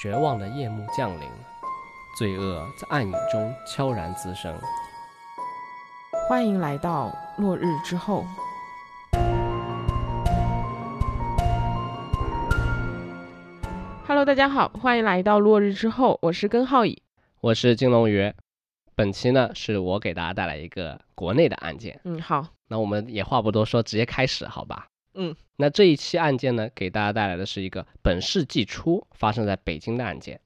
[0.00, 1.28] 绝望的夜幕降临，
[2.16, 4.56] 罪恶在暗影中悄然滋生。
[6.28, 8.24] 欢迎来到落日之后。
[14.06, 17.02] Hello，大家好，欢迎来到落日之后，我是根浩乙，
[17.40, 18.32] 我是金龙鱼。
[18.94, 22.00] 本期呢，是我给大家带来一个国内的案件。
[22.04, 24.86] 嗯，好，那我们也话不多说，直接开始，好吧？
[25.14, 30.40] 嗯，那这一期案件呢，给大家带来的是一个本世纪初发生在北京的案件，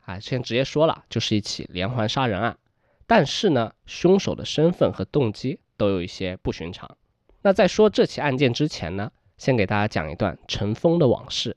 [0.00, 2.58] 啊，先直接说了，就是一起连环杀人案，
[3.06, 6.96] 但是呢，凶手的身份和动机都有一些不寻常。
[7.42, 11.56] 那在说这起案件之前呢，先给大家讲一段尘封的往事。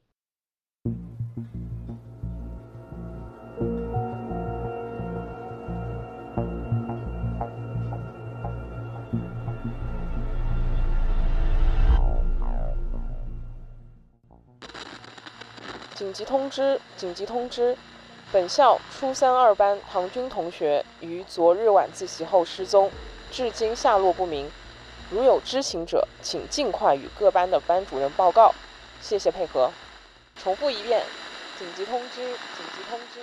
[16.05, 16.79] 紧急通知！
[16.95, 17.75] 紧急通知！
[18.31, 22.91] 本校初三二班唐军同学于昨日晚自习后失踪，
[23.31, 24.47] 至今下落不明。
[25.09, 28.53] 如有知情者，请尽快与各班的班主任报告。
[29.01, 29.71] 谢谢配合。
[30.35, 31.01] 重复一遍：
[31.57, 32.21] 紧急通知！
[32.23, 33.21] 紧急通知！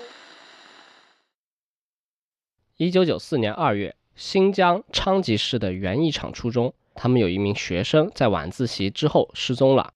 [2.78, 9.92] 一九九四年二月，新疆昌吉市的园艺场初中，他们有一名学生在晚自习之后失踪了。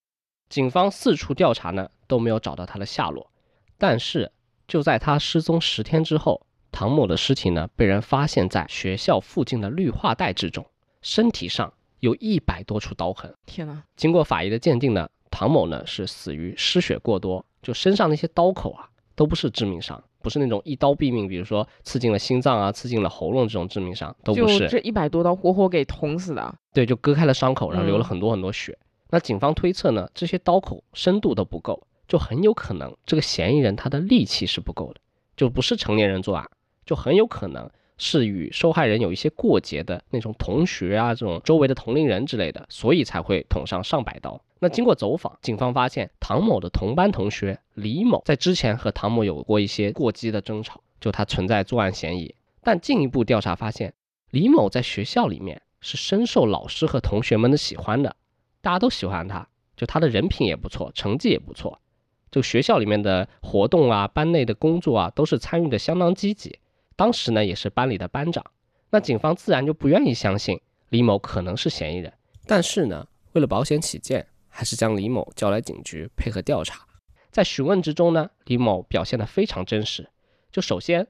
[0.48, 1.90] 警方四处调查呢。
[2.06, 3.30] 都没有找到他的下落，
[3.78, 4.30] 但是
[4.66, 10.66] 就在他失踪十天之后，唐某的尸体呢被人发现在学校附近的绿化带之中，
[11.02, 13.34] 身体上有一百多处刀痕。
[13.46, 13.82] 天哪！
[13.96, 24.68] 经过法医的鉴定呢，唐某呢是死于失血过多，就身上那些刀口啊都不是致命伤，不是那种一刀毙命，比如说刺进了心脏啊、刺进了喉咙这种致命伤都不是。
[24.68, 26.54] 这一百多刀活活给捅死的。
[26.74, 28.76] 对，就割开了伤口，然后流了很多很多血。
[29.08, 31.80] 那警方推测呢，这些刀口深度都不够。
[32.08, 35.00] 就很有可能这个嫌疑人他的力气是不够的，
[35.36, 36.48] 就不是成年人作案，
[36.84, 37.68] 就很有可能
[37.98, 44.40] 是与受害人有一些过节的那种同学啊，这种周围的同龄人之类的，所以才会捅上上百刀。
[44.58, 52.34] 那经过走访，警方发现唐某的同班同学李某在之前和唐某有过一些过激的争吵，就他存在作案嫌疑。
[52.62, 53.92] 但进一步调查发现，
[54.30, 58.16] 李某在学校里面是深受老师和同学们的喜欢的，
[58.60, 59.46] 大家都喜欢他，
[59.76, 61.80] 就他的人品也不错，成绩也不错。
[62.36, 66.58] 就学校里面的活动啊，班内的工作啊，都是参与的相当积极。
[66.94, 68.44] 当时呢，也是班里的班长。
[68.90, 70.60] 那警方自然就不愿意相信
[70.90, 72.12] 李某可能是嫌疑人。
[72.44, 76.84] 但是呢，为了保险起见，还是将李某叫来警局配合调查。
[77.30, 80.10] 在询问之中呢，李某表现得非常真实。
[80.52, 81.06] 就首先，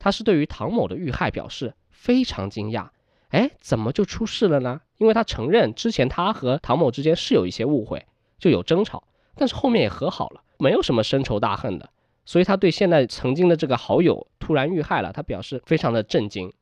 [0.00, 2.88] 他是对于唐某的遇害表示非常惊讶。
[3.28, 4.80] 哎，怎么就出事了呢？
[4.98, 8.04] 因为他承认之前他和唐某之间是有一些误会，
[8.40, 9.04] 就有争吵，
[9.36, 10.40] 但是后面也和好了。
[10.58, 11.90] 没有什么深仇大恨的，
[12.24, 16.52] 所以他对现在曾经的这个好友突然遇害了，他表示非常的震惊。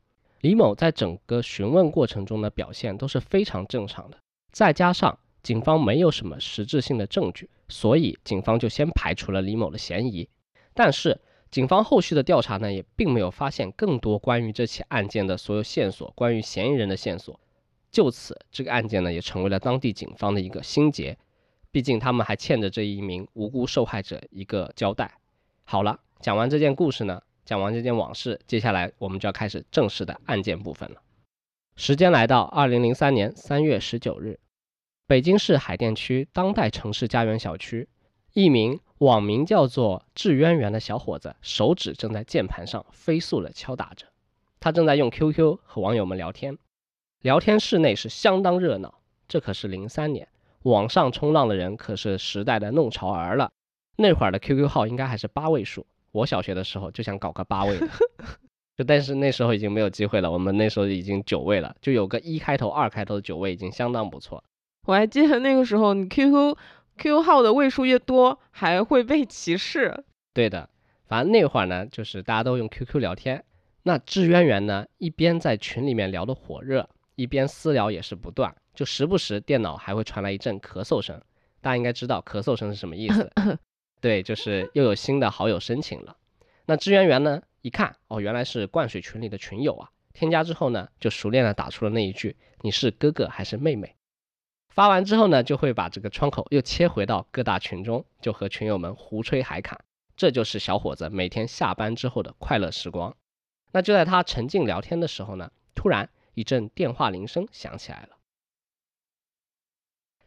[0.41, 4.17] 李某在整个询问过程中的表现都是非常正常的，
[4.51, 10.27] 再加上警方没有什么实质性的证据，所以警方就先排除了李某的嫌疑。
[10.73, 17.39] 但是警方后续的调查呢，也并没有发现更多关于这起案件的所有线索，关于嫌疑人的线索。
[17.91, 21.15] 就此，这个案件呢，也成为了当地警方的一个心结。
[21.73, 25.17] 毕竟他们还欠着这一名无辜受害者一个交代。
[25.63, 31.01] 好了，讲完这件故事呢，讲完这件往事，接下来我们就要开始正式的案件部分了。
[31.75, 34.39] 时间来到二零零三年三月十九日，
[35.07, 37.89] 北京市海淀区当代城市家园小区，
[38.33, 44.05] 一名网名叫做“智渊源”的小伙子，手指正在键盘上飞速的敲打着，
[44.59, 46.55] 他正在用 QQ 和网友们聊天，
[47.21, 48.99] 聊天室内是相当热闹。
[49.27, 50.27] 这可是零三年。
[50.63, 53.51] 网上冲浪的人可是时代的弄潮儿了，
[53.97, 55.85] 那会儿的 QQ 号应该还是八位数。
[56.11, 57.87] 我小学的时候就想搞个八位的，
[58.77, 60.31] 就但是那时候已经没有机会了。
[60.31, 64.43] 我们那时候已经九位了，就有个一开头、二开头的九位已经相当不错。
[64.87, 66.55] 我还记得那个时候，你 QQ
[66.97, 70.03] QQ 号的位数越多，还会被歧视。
[70.33, 70.69] 对的，
[71.07, 73.43] 反正那会儿呢，就是大家都用 QQ 聊天。
[73.83, 78.55] 那志渊源呢，一边在群里面聊得火热，一边私聊也是不断。
[78.73, 81.21] 就时不时电脑还会传来一阵咳嗽声，
[81.61, 83.31] 大家应该知道咳嗽声是什么意思。
[84.01, 86.17] 对，就是又有新的好友申请了。
[86.65, 89.89] 那支援员呢，一看哦，原来是灌水群里的群友啊。
[90.13, 93.95] 添加之后呢，就熟练的打出了那一句：“你是哥哥还是妹妹？”
[94.69, 99.79] 发完之后呢，就会把这个窗口又切回到各大群中，就和群友们胡吹海侃。
[100.15, 103.15] 这就是小伙子每天下班之后的快乐时光。
[103.71, 108.17] 那就在他沉浸聊天的时候呢，突然一阵电话铃声响起来了。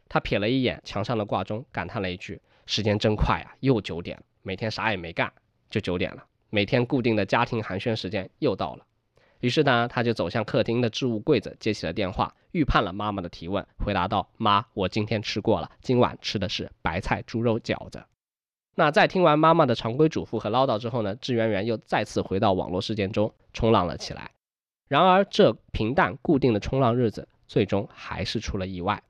[0.09, 4.23] 他瞥了一眼墙上的挂钟，感叹了一句：“时间真快啊，又九点了。
[4.41, 5.31] 每天啥也没干，
[5.69, 8.85] 就九点了，每天固定的家庭寒暄时间又到了。
[9.39, 18.03] 于是呢，他就走向客厅的置物柜子，接起了电话，预判了妈妈的提问，回答道：“妈，我今天吃过了，今晚吃的是白菜猪肉饺子。”
[18.73, 24.31] 那在听完妈妈的常规嘱咐和唠叨之后呢，志媛媛又再次回到网络事件中冲浪了起来。
[24.87, 29.03] 然而，这平淡固定的冲浪日子，最终还是出了意外。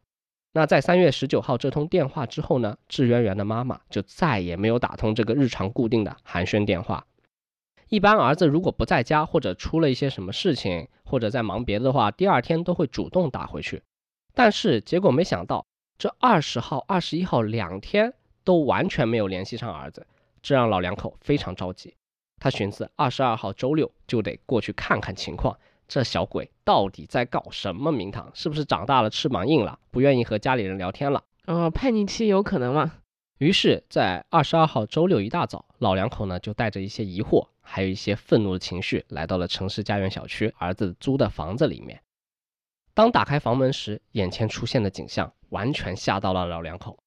[0.58, 7.06] 那在三月十九号这通电话之后呢，志媛媛的妈妈就再也没有打通这个日常固定的寒暄电话。
[7.90, 13.84] 一般儿子如果不在家，或者出了一些什么事情，或者在忙别的话，第二天都会主动打回去。
[14.34, 15.64] 但是结果没想到，
[16.00, 18.12] 这二十号、二十一号两天
[18.44, 20.08] 都完全没有联系上儿子，
[20.42, 21.94] 这让老两口非常着急。
[22.40, 25.56] 他寻思，二十二号周六就得过去看看情况，
[25.88, 28.30] 这小鬼到底在搞什么名堂？
[28.34, 31.24] 是不是长大了翅膀硬了，不愿意和家里人聊天了？
[31.46, 32.96] 哦，叛逆期有可能吗？
[33.38, 42.02] 于是，在二十二号周六一大早，老两口呢就带着一些疑惑，还有一些愤怒的情绪，来到了城市家园小区儿子租的房子里面。
[42.94, 46.98] 当打开房门时，眼前出现的景象完全吓到了老两口。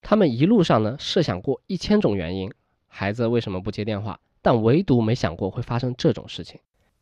[0.00, 2.50] 他们一路上呢设想过一千种原因，
[2.88, 6.58] 孩子为什么不接电话，但唯独没想过会发生这种事情。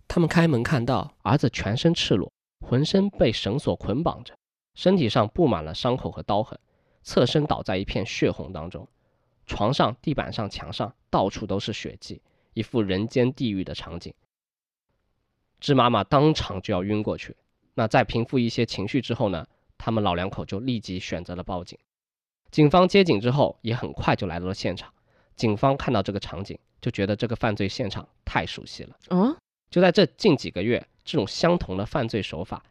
[0.09, 4.35] 他们开门看到儿子全身赤裸，浑身被绳索捆绑着，
[4.75, 6.59] 身体上布满了伤口和刀痕。
[7.03, 8.87] 侧身倒在一片血红当中，
[9.47, 12.21] 床上、地板上、墙上到处都是血迹，
[12.53, 14.13] 一副人间地狱的场景。
[15.61, 17.37] 芝妈妈当场就要晕过去。
[17.75, 19.47] 那在平复一些情绪之后呢，
[19.79, 21.79] 他们老两口就立即选择了报警。
[22.51, 24.93] 警方接警之后，也很快就来到了现场。
[25.37, 28.97] 警方看到这个场景，就觉得这个犯罪现场太熟悉了。
[29.11, 29.35] 嗯，
[29.71, 32.63] 就在这近几个月，这种相同的犯罪手法，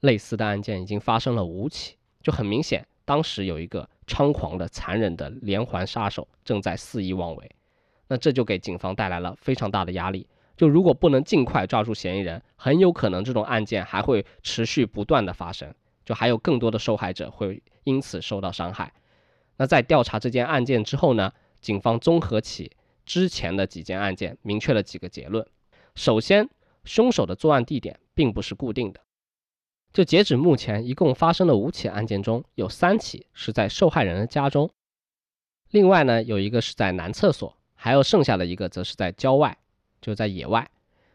[0.00, 2.86] 类似的案件已经发生了五起，就很明显。
[3.04, 7.50] 当时有一个猖狂的、残忍的连环杀手正在肆意妄为，
[8.08, 10.26] 那这就给警方带来了非常大的压力。
[10.56, 15.74] 就如果不能尽快抓住嫌疑人，很有可能这种案件还会持续不断的发生，
[16.04, 18.92] 就还有更多的受害者会因此受到伤害。
[19.58, 22.72] 那在调查这件案件之后呢，警方综合起
[23.04, 25.46] 之前的几件案件，明确了几个结论。
[25.96, 26.50] 首先，
[26.84, 29.00] 凶手的作案地点并不是固定的。
[29.94, 34.70] 就截止目前，一共发生了五起案件，中有三起是在受害人的家中，
[35.70, 39.56] 另外呢有一个是在男厕所，还有剩下的一个则是在郊外，
[40.02, 40.70] 就在野外。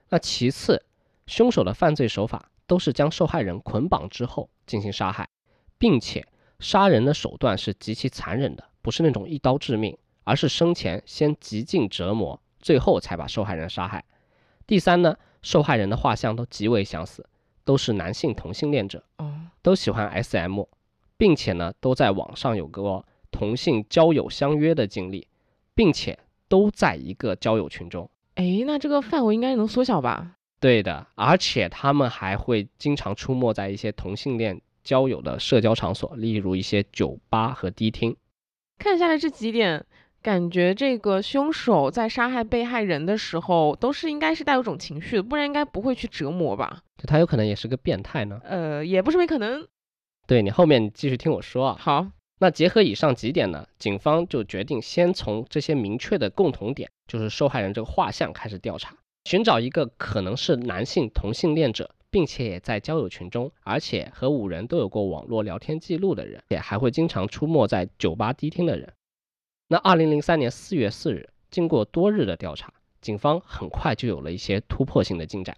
[0.09, 0.83] 那其次，
[1.27, 5.29] 凶手的犯罪手法都是将受害人捆绑之后进行杀害，
[5.77, 6.27] 并且
[6.59, 14.03] 杀人的手段是极其残忍的，不是那种一刀致命，而是生前先极尽折磨，最后才把受害人杀害。
[14.65, 17.25] 第三呢，受害人的画像都极为相似。
[17.63, 20.63] 都是男性同性恋者，哦，都喜欢 SM，
[21.15, 25.27] 并且呢，都在网上有过同性交友相约的经历，
[25.75, 26.17] 并且
[26.49, 28.09] 都在一个交友群中。
[28.33, 30.37] 哎，那这个范围应该能缩小吧？
[30.59, 38.17] 对的，而且他们还会经常出没在一些同性恋交友的社交场所，例如一些酒吧和迪厅。
[38.79, 39.85] 看下来这几点。
[40.21, 46.83] 感觉这个凶手在杀害被害人的时候，都是应该是带有种情绪的，不然应该不会去折磨吧？
[46.97, 48.39] 就他有可能也是个变态呢。
[48.43, 49.67] 呃，也不是没可能。
[50.27, 51.77] 对你后面继续听我说啊。
[51.79, 52.07] 好，
[52.39, 68.93] 那结合以上几点呢，警方就决定先从这些明确的共同点，就是受害人这个画像开始调查，寻找一个可能是男性同性恋者，并且也在交友群中，而且和五人都有过网络聊天记录的人，也还会经常出没在酒吧迪厅的人。
[69.71, 75.55] 那二零零三年四月四日，经过多日的调查，警方很快就有了一些突破性的进展。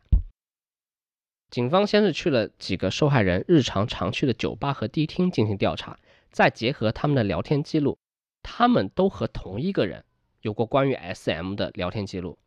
[1.49, 5.97] 警方先是去了几个受害人日常常去的酒吧和迪厅进行调查，
[6.29, 7.97] 再结合他们的聊天记录，
[8.43, 10.05] 他们都和同一个人
[10.41, 12.37] 有过关于 SM 的聊天记录。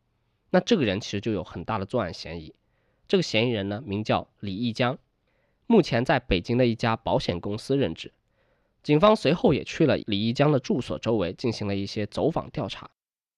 [0.50, 2.54] 那这个人其实就有很大的作案嫌疑。
[3.08, 4.96] 这个嫌疑人呢，名叫李义江，
[5.66, 8.12] 目前在北京的一家保险公司任职。
[8.86, 12.88] 警方随后也去了李一江的住所周围进行了一些走访调查。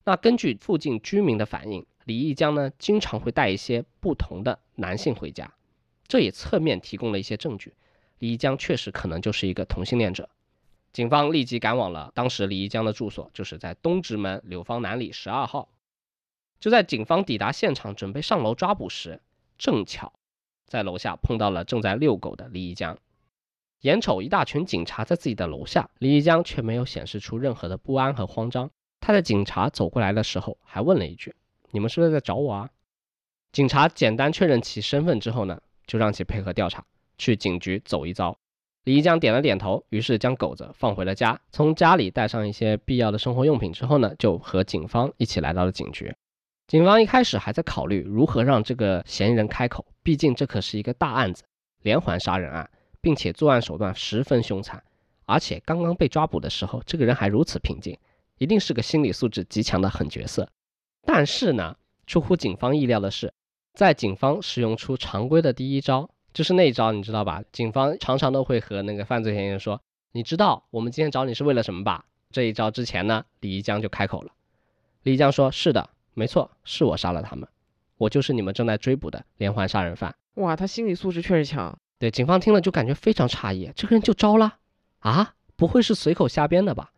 [0.04, 5.50] 那根据附近居民的反映，李一江呢经常会带一些不同的男性回家，
[6.06, 7.72] 这也侧面提供了一些证据，
[8.18, 10.28] 李一江确实可能就是一个同性恋者。
[10.92, 15.70] 警方立即赶往了当时李一江的住所，就是在东直门柳芳南里十二号。
[16.60, 19.22] 就在警方抵达现场准备上楼抓捕时，
[19.56, 20.12] 正巧
[20.66, 22.98] 在楼下碰到了正在遛狗的李一江。
[23.82, 28.70] 眼瞅一大群警察在自己的楼下，李一江却没有显示出任何的不安和慌张。
[29.00, 31.35] 他在警察走过来的时候，还问了一句
[31.70, 32.68] ：“你们是不是在找我啊？”
[33.52, 36.85] 警察简单确认其身份之后呢，就让其配合调查，
[37.16, 38.37] 去警局走一遭。
[38.85, 46.12] 李一江点了点头，于是将狗子放回了家，从家里带上一些必要的生活用品之后呢，就和警方一起来到了警局。
[46.66, 51.44] 警方一开始还在考虑如何让这个嫌疑人开口，毕竟这可是一个大案子，
[51.82, 52.68] 连环杀人案，
[53.08, 54.84] 并且作案手段十分凶残，
[55.24, 57.96] 而且刚刚被抓捕的时候，这个人还如此平静，
[58.36, 60.46] 一定是个心理素质极强的狠角色。
[61.06, 61.74] 但是呢，
[62.06, 63.32] 出乎警方意料的是，
[63.72, 66.10] 在警方使用出常规的第一招。
[66.34, 67.42] 就是那一招，你知道吧？
[67.50, 69.80] 警方常常都会和那个犯罪嫌疑人说
[70.12, 74.32] ：“你知道我们今天找你是为了什么吧？”这一招之前呢，李一江就开口了。
[75.04, 77.48] 李一江说：“是的，没错，是我杀了他们，
[77.96, 81.78] 我就是你们正在追捕的连环杀人犯。”哇，他心理素质确实强。
[81.98, 84.58] 对，警方听了就感觉非常诧异，这个人就招了
[85.00, 85.34] 啊？
[85.56, 86.92] 不会是随口瞎编的吧？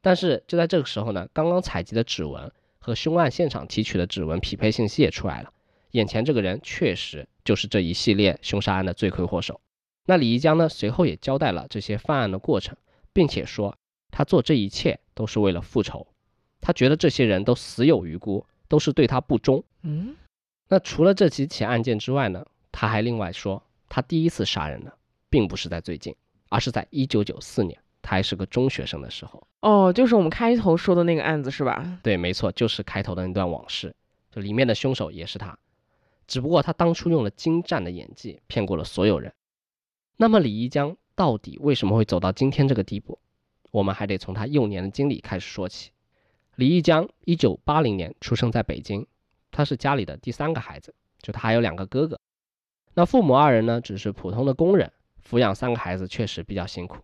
[0.00, 5.52] 但是就在这个时候呢，刚刚采集的指纹和凶案现场提取的指纹匹配信息也出来了。
[5.92, 9.60] 眼前这个人确实就是这一系列凶杀案的罪魁祸首。
[10.06, 10.68] 那李一江呢？
[10.68, 12.76] 随后也交代了这些犯案的过程，
[13.12, 13.76] 并且说
[14.10, 16.06] 他做这一切都是为了复仇。
[16.60, 19.62] 他觉得这些人都死有余辜，都是对他不忠。
[19.82, 20.16] 嗯，
[20.68, 22.44] 那除了这几起案件之外呢？
[22.72, 24.90] 他还另外说，他第一次杀人呢，
[25.28, 26.14] 并不是在最近，
[26.48, 29.46] 而是在一九九四年，他还是个中学生的时候。
[29.60, 31.98] 哦，就是我们开头说的那个案子是吧？
[32.02, 33.94] 对，没错，就是开头的那段往事，
[34.30, 35.58] 就里面的凶手也是他。
[36.26, 39.34] 只不过他当初用了精湛的演技骗过了所有人。
[40.16, 43.18] 那么李一江到底为什么会走到今天这个地步？
[43.72, 45.90] 我们还得从他幼年的经历开始说起。
[46.54, 49.06] 李一江一九八零年出生在北京，
[49.50, 52.20] 他是家里的第三个孩子，就他还有两个哥哥。
[52.94, 54.92] 那父母二人呢，只是普通的工人，
[55.28, 56.98] 抚养三个孩子确实比较辛苦。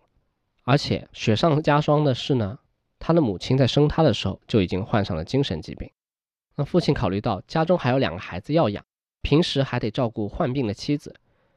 [0.65, 2.59] 而且雪上加霜的是呢，
[2.99, 5.91] 他的母亲在生他的时候就已经患上了精神疾病。
[6.57, 8.85] 那父亲考虑到家中还有两个孩子要养。
[9.23, 11.13] 平时还得照顾患病的妻子，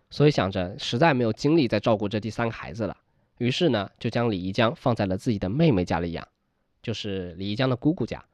[0.09, 2.97] 所以想着实在没有精力再照顾这第三个孩子了，
[3.37, 6.27] 于是呢就将李一江放在了自己的妹妹家里养，
[6.81, 8.25] 就是李一江的姑姑家。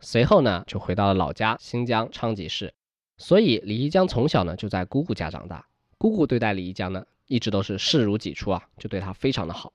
[0.00, 2.74] 随后呢就回到了老家新疆昌吉市。
[3.22, 5.64] 所以李一江从小呢就在姑姑家长大，
[5.96, 9.72] 姑姑对待李一江呢一直都是视如己出啊，就对他非常的好。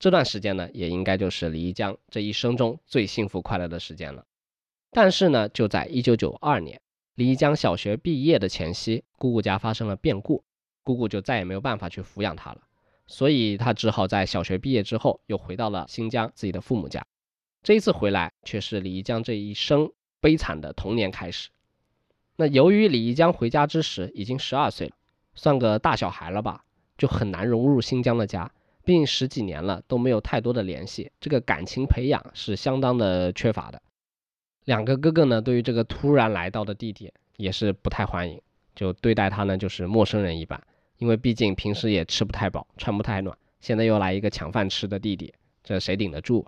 [0.00, 4.24] 这段时间呢也应该就是李一江这一生中最幸福快乐的时间了。
[4.90, 6.80] 但是呢就在一九九二年。
[7.14, 10.42] 李一江小学毕业的前夕，姑姑家发生了变故，
[10.82, 12.62] 姑姑就再也没有办法去抚养他了，
[13.06, 17.06] 所以他只好在小学毕业之后又回到了新疆自己的父母家。
[17.62, 21.48] 这一次回来，却是李一江这一生悲惨的童年开始。
[22.40, 24.94] 那由于李一江回家之时已经十二岁了，
[25.34, 26.64] 算个大小孩了吧，
[26.96, 28.52] 就很难融入新疆的家，
[28.84, 33.82] 毕竟十几年了都没有太多的联系，这个感情培养是相当的缺乏的。
[34.64, 38.40] 两个哥哥呢，对于这个突然来到的弟弟也是不太欢迎，
[38.76, 40.62] 就对待他呢就是陌生人一般。
[40.98, 46.46] 因为毕竟平时也吃不太饱，穿不太暖，现在又来一个抢饭吃的弟弟，这谁顶得住？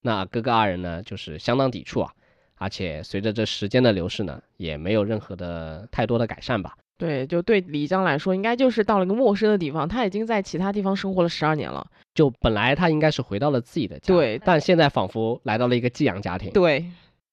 [0.00, 2.14] 那哥哥二人呢，就是相当抵触啊。
[2.56, 6.76] 而且随着这时间的流逝呢，也没有任何的太多的改善吧。
[6.98, 11.86] 对，就对李江来说，应该就是到了一个陌生的地方，他已经在其他地方生活了十二年了。
[12.14, 16.50] 就本来他应该是回到了自己的家，对，但现在仿佛来到了一个寄养家庭。
[16.52, 16.86] 对。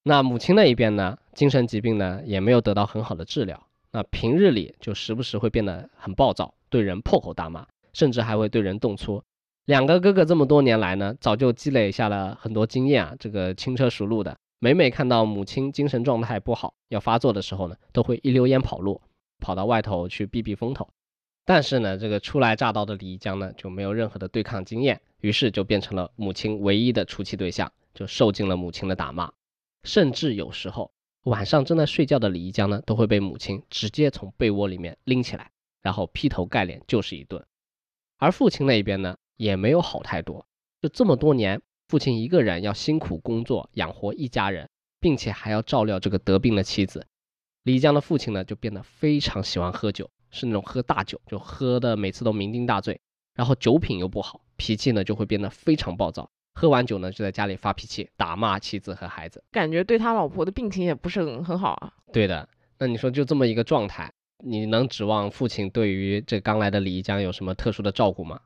[0.03, 3.58] 那母亲那一边呢，精神疾病呢也没有得到很好的治疗。
[3.94, 9.24] 那平日里就时不时会变得很暴躁，对人破口大骂，甚至还会对人动粗。
[9.63, 14.36] 两个哥哥这么多年来呢，早就积累下了很多经验啊，这个轻车熟路的。
[14.63, 19.01] 每每看到母亲精神状态不好要发作的时候呢，都会一溜烟跑路，
[19.41, 20.88] 跑到外头去避避风头。
[21.43, 29.34] 但是呢，这个初来乍到的李一江呢就没有任何的对抗经验，于是就变成了母亲唯一的出气对象，就受尽了母亲的打骂。
[29.84, 30.93] 甚至有时候
[31.24, 35.51] 晚上正在睡觉的李一江呢，都会被母亲直接从被窝里面拎起来，
[35.82, 37.46] 然后劈头盖脸就是一顿。
[38.17, 40.48] 而父亲那边呢，也没有好太多。
[40.82, 41.62] 就这么多年，
[41.94, 44.68] 父亲一个人要辛苦工作养活一家人，
[45.00, 47.06] 并且还要照料这个得病的妻子。
[47.62, 53.00] 李江的父亲呢，就变得非常喜欢喝酒，是那种喝大酒，就喝的每次都酩酊大醉，
[53.36, 56.28] 然后酒品又不好，脾气呢就会变得非常暴躁。
[56.56, 61.94] 喝完酒呢，就在家里发脾气，打骂妻子和孩子，感觉对他老婆的病情也不是很很好啊。
[62.12, 64.12] 对的，那你说就这么一个状态，
[64.44, 68.42] 你能指望父亲对于这刚来的李一江有什么特殊的照顾吗？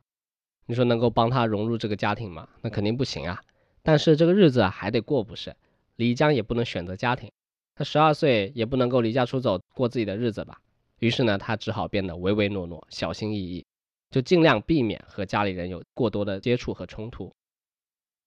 [0.68, 2.48] 你说能够帮他融入这个家庭吗？
[2.62, 3.42] 那肯定不行啊。
[3.82, 5.56] 但是这个日子还得过，不是？
[5.96, 7.32] 李一江也不能选择家庭，
[7.74, 10.60] 他十二岁也不能够离家出走过自己的日子吧？
[11.00, 13.66] 于是呢，他只好变得唯唯诺诺、小心翼翼，
[14.12, 17.34] 就尽量避免和家里人有过多的接触和冲突。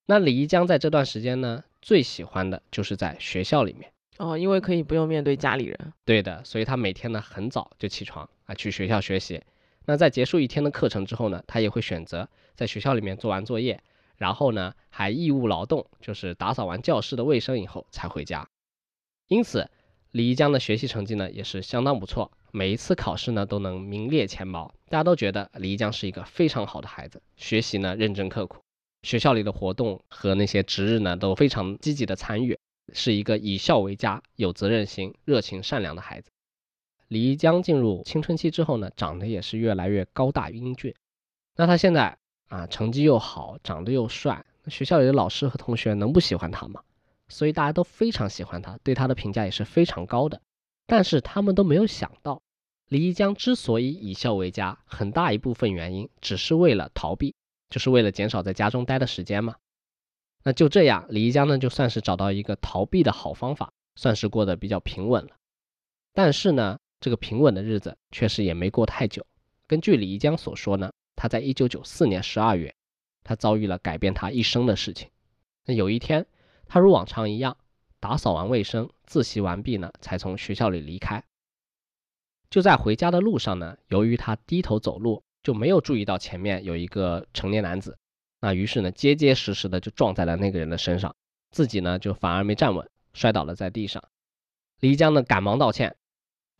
[0.06, 5.92] 那李一江在这段时间呢，最喜欢的就是在学校里面哦，因为可以不用面对家里人。
[6.04, 9.42] 对的，所以他每天呢很早就起床啊，去学校学习。
[9.90, 13.82] 那在结束一天的课程之后呢，他也会选择在学校里面做完作业，
[14.16, 18.48] 然后呢还义务劳动，就是打扫完教室的卫生以后才回家。
[19.26, 19.68] 因此，
[20.12, 28.62] 李一江的学习成绩呢也是相当不错，每一次考试呢都能名列前茅，大家都觉得李一江是一个非常好的孩子，学习呢认真刻苦，
[29.02, 32.56] 学校里的活动和那些值日呢都非常积极的参与，
[32.92, 36.30] 是一个以校为家、有责任心、热情善良的孩子。
[37.10, 40.94] 李一江进入青春期之后呢，长得也是越来越高大英俊。
[41.56, 46.84] 那他现在啊，成绩又好，长得又帅，那学校里的老师和同学能不喜欢他吗？
[47.28, 50.40] 所以大家都非常喜欢他，对他的评价也是非常高的。
[50.86, 52.42] 但是他们都没有想到，
[52.86, 57.34] 李一江之所以以校为家，很大一部分原因只是为了逃避，
[57.70, 59.56] 就是为了减少在家中待的时间嘛。
[60.44, 65.30] 那就这样，李一江呢，就算是找到一个逃避的好方法，算是过得比较平稳了。
[66.12, 69.26] 但是呢，这个平稳的日子确实也没过太久。
[69.66, 72.74] 根据李一江所说呢，他在一九九四年十二月，
[73.24, 75.08] 他遭遇了改变他一生的事情。
[75.64, 76.26] 那有一天，
[76.66, 77.56] 他如往常一样
[78.00, 81.24] 打扫完卫生、自习完毕呢，才从学校里离开。
[82.50, 87.96] 就在回家的路上呢，由于他低头走路，就没有注意到前面有一个成年男子。
[88.40, 91.14] 那于是呢，结结实实的就撞在了那个人的身上，
[91.50, 94.02] 自己呢就反而没站稳，摔倒了在地上。
[94.80, 95.96] 李一江呢赶忙道歉。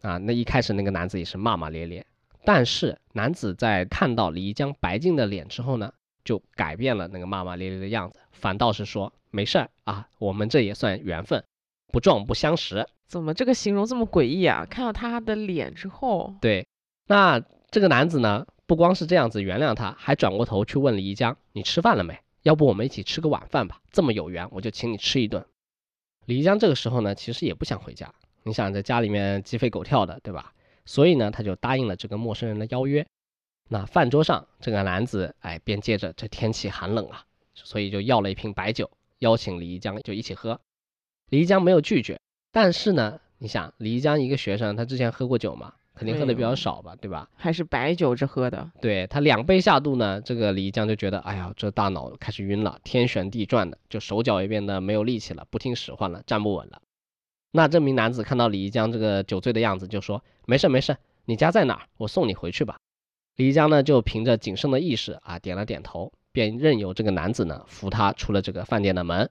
[0.02, 2.04] 啊，那一开始那个男子也是骂骂咧咧，
[2.45, 5.92] 但是男子在看到李一江白净的脸之后呢，
[6.25, 11.45] 就改变了那个骂骂咧咧的样子，反倒是说没事儿啊，我们这也算缘分，
[11.92, 12.87] 不撞不相识。
[13.07, 14.64] 怎么这个形容这么诡异啊？
[14.64, 16.66] 看到他的脸之后，对，
[17.09, 22.19] 那这个男子呢，不光是这样子原谅他，还转过头去问李一江：“你吃饭了没？
[22.42, 23.80] 要不我们一起吃个晚饭吧？
[23.90, 25.45] 这么有缘，我就请你吃一顿。”
[26.26, 28.14] 李一江这个时候呢，其实也不想回家。
[28.42, 30.52] 你想在家里面鸡飞狗跳的，对吧？
[30.87, 33.06] 所以呢，他就答应了这个陌生人的邀约。
[33.68, 40.61] 那饭桌上，这个男子哎，便借着这天气寒冷啊，所以就要了一瓶白酒，邀请李一江就一起喝。
[41.29, 42.18] 李一江没有拒绝，
[42.50, 47.29] 但是呢，你想李一江一个学生，他之前喝过酒嘛，肯定喝的比较少吧，对吧？
[47.37, 48.68] 还是白酒这喝的。
[48.81, 56.83] 对他两杯下肚呢，这个李一江就觉得，哎呀，这大脑开始晕了，天旋地转的，就手脚也变得没有力气了，不听使唤了，站不稳了。
[57.52, 61.86] 那这名男子看到李一江这个酒醉的样子，就说：“没事没事，你家在哪儿？
[61.96, 62.78] 我送你回去吧。”
[63.36, 69.30] 李一江呢，就凭着仅剩的意识啊，点了点头，便任由这个男子呢扶他出了这个饭店的门。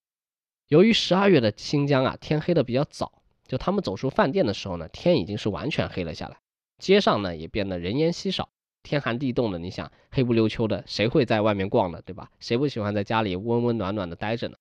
[0.67, 6.38] 由于十二月的新疆啊，天黑的比较早，就他们走出饭店的时候呢，天已经是完全黑了下来，
[6.77, 8.49] 街上呢也变得人烟稀少，
[8.84, 12.01] 天寒地冻的，你想黑不溜秋的，谁会在外面逛呢？
[12.05, 12.29] 对吧？
[12.39, 14.58] 谁不喜欢在家里温温暖暖的待着呢？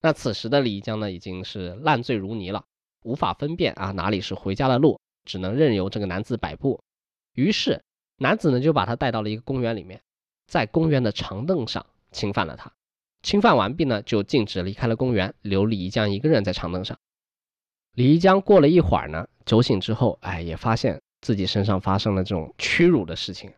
[0.00, 2.64] 那此时的李一江呢，已经是烂醉如泥了。
[3.02, 6.80] 无法分辨啊哪里是回家的路，只能任由这个男子摆布。
[7.34, 7.82] 于是
[8.18, 10.00] 男子呢就把他带到了一个公园里面，
[10.46, 12.72] 在公园的长凳上侵犯了他。
[13.22, 16.98] 侵犯完毕呢，就径直离开了公园，留李一江一个人在长凳上。
[17.94, 23.52] 李一江过了一会儿呢，酒醒之后，哎，也发现自己身上发生了这种屈辱的事情。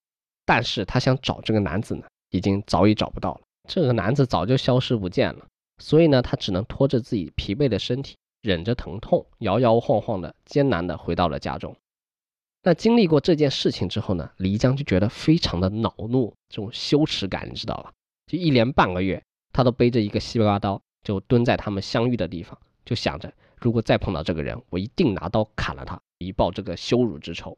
[0.44, 3.40] 但是他想找这个男子呢，已经早已找不到了。
[3.68, 5.46] 这个男子早就消失不见了。
[5.78, 8.16] 所以呢，他只能拖着自己疲惫的身体。
[8.42, 11.76] 忍着疼痛，摇摇晃晃的，艰难的回到了家中。
[12.64, 17.92] 那经历过这件事情之后呢，李江就觉得非常的恼怒，这种羞耻感，你知道吧？
[18.26, 27.57] 就一连半个月，他都背着一个西瓜刀，就蹲在他们相遇的地方，就想着，如果再碰到这个人，我一定拿刀砍了他，以报这个羞辱之仇。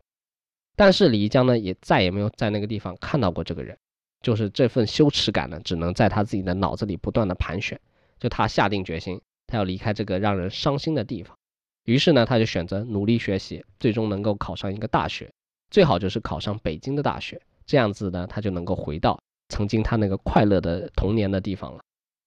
[0.76, 3.78] 但是李江呢，也再也没有在那个地方看到过这个人，
[4.20, 7.80] 就是这份羞耻感呢，只能在他自己的脑子里不断的盘旋。
[8.18, 9.20] 就他下定决心。
[9.54, 11.36] 他要离开这个让人伤心的地方，
[11.84, 15.30] 于是呢，他就选择努力学习，最终能够考上一个大学，
[15.70, 19.16] 最好就是考上北京的大学，这样子呢，他就能够回到
[19.50, 21.80] 曾经他那个快乐的童年的地方了。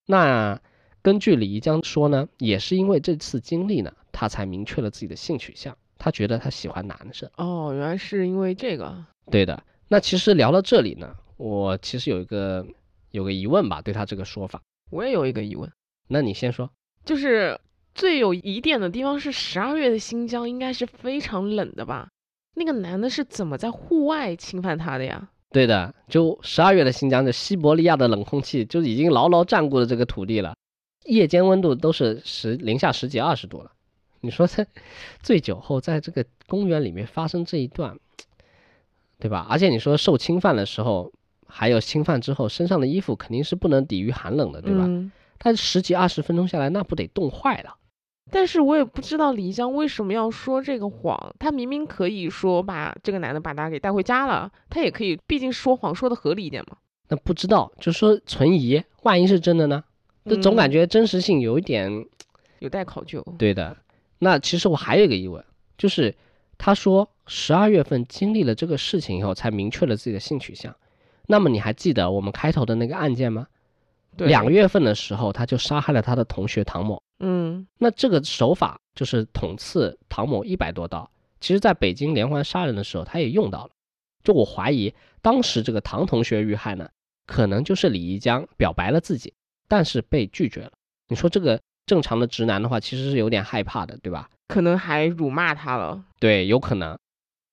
[0.05, 0.57] 那
[1.01, 7.29] 根据李一江说呢，也是因为这次经历呢，他才明确了自己的性取向，他觉得他喜欢男生。
[7.35, 9.05] 哦，原来是因为这个。
[9.29, 9.61] 对的。
[9.89, 12.65] 那其实聊到这里呢，我其实有一个
[13.11, 15.69] 有个疑问吧，对他这个说法，我也有一个疑问。
[16.07, 16.69] 那你先说。
[17.07, 17.57] 就是
[17.95, 22.09] 最有疑点的地方是十二月的新疆应该是非常冷的吧？
[22.55, 25.29] 那个男的是怎么在户外侵犯她的呀？
[25.49, 30.53] 对的，就十二月的新疆，这西伯利亚的冷空气就已经牢牢占据了这个土地了，
[31.05, 33.71] 夜间温度都是十零下十几二十度了。
[34.19, 34.65] 你说这
[35.21, 37.97] 醉酒后在这个公园里面发生这一段，
[39.17, 39.47] 对吧？
[39.49, 41.13] 而且你说受侵犯的时候，
[41.47, 44.85] 还有侵犯之后身上的衣服肯定是不能抵御寒冷的，对吧？
[45.39, 47.75] 他十几二十分钟下来，那不得冻坏了？
[48.29, 56.77] 但是我也不知道李江为什么要说这个谎，他明明可以说把这个男的把他给带回家了，他也可以，毕竟说谎说的合理一点嘛。
[57.07, 59.81] 那不知道，就说存疑，万一是真的呢？
[60.25, 62.05] 这总感觉真实性有一点
[62.59, 63.25] 有待考究。
[63.37, 63.77] 对的，
[64.19, 65.41] 那其实我还有一个疑问，
[65.77, 66.13] 就是
[66.57, 70.75] 他说十二月份经历了这个事情以后才明确了自己的性取向，
[71.27, 73.47] 那么你还记得我们开头的那个案件吗？
[74.25, 77.01] 两月份的时候他就杀害了他的同学唐某。
[77.19, 83.71] 嗯，那这个手法就是捅刺唐某一百多刀，其实在北京连环杀人的时候他也用到了。
[84.23, 86.89] 就我怀疑当时这个唐同学遇害呢，
[87.25, 89.33] 可能就是李一江表白了自己，
[89.67, 90.71] 但是被拒绝了。
[91.07, 94.29] 你说这个正常的直男的话，其实是有点害怕的，对吧？
[94.47, 96.03] 可能还辱骂他了。
[96.19, 96.97] 对，有可能。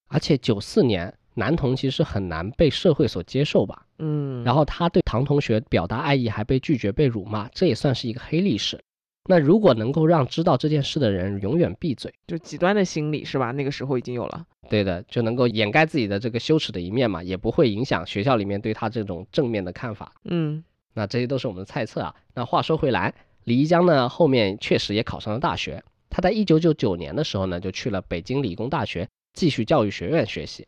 [0.09, 3.84] 而且九四年男同其实很难被社会所接受吧？
[3.99, 4.43] 嗯。
[4.45, 8.79] 然后他对唐同学表达爱意还被拒绝、被辱骂，这也算是一个黑历史。
[9.27, 13.53] 那如果能够让知道这件事的人永远闭嘴，就极端的心理是吧？
[13.53, 20.13] 那个时候已经有了，对的，就能够掩盖自己的这个羞耻的一面嘛，也不会影响学校里面对他这种正面的看法。
[20.25, 22.15] 嗯，那这些都是我们的猜测啊。
[22.35, 25.83] 那话说回来，李一江呢，后面确实也考上了大学。
[26.11, 30.67] 他在一九九九年的时候呢，就去了北京理工大学继续教育学院学习。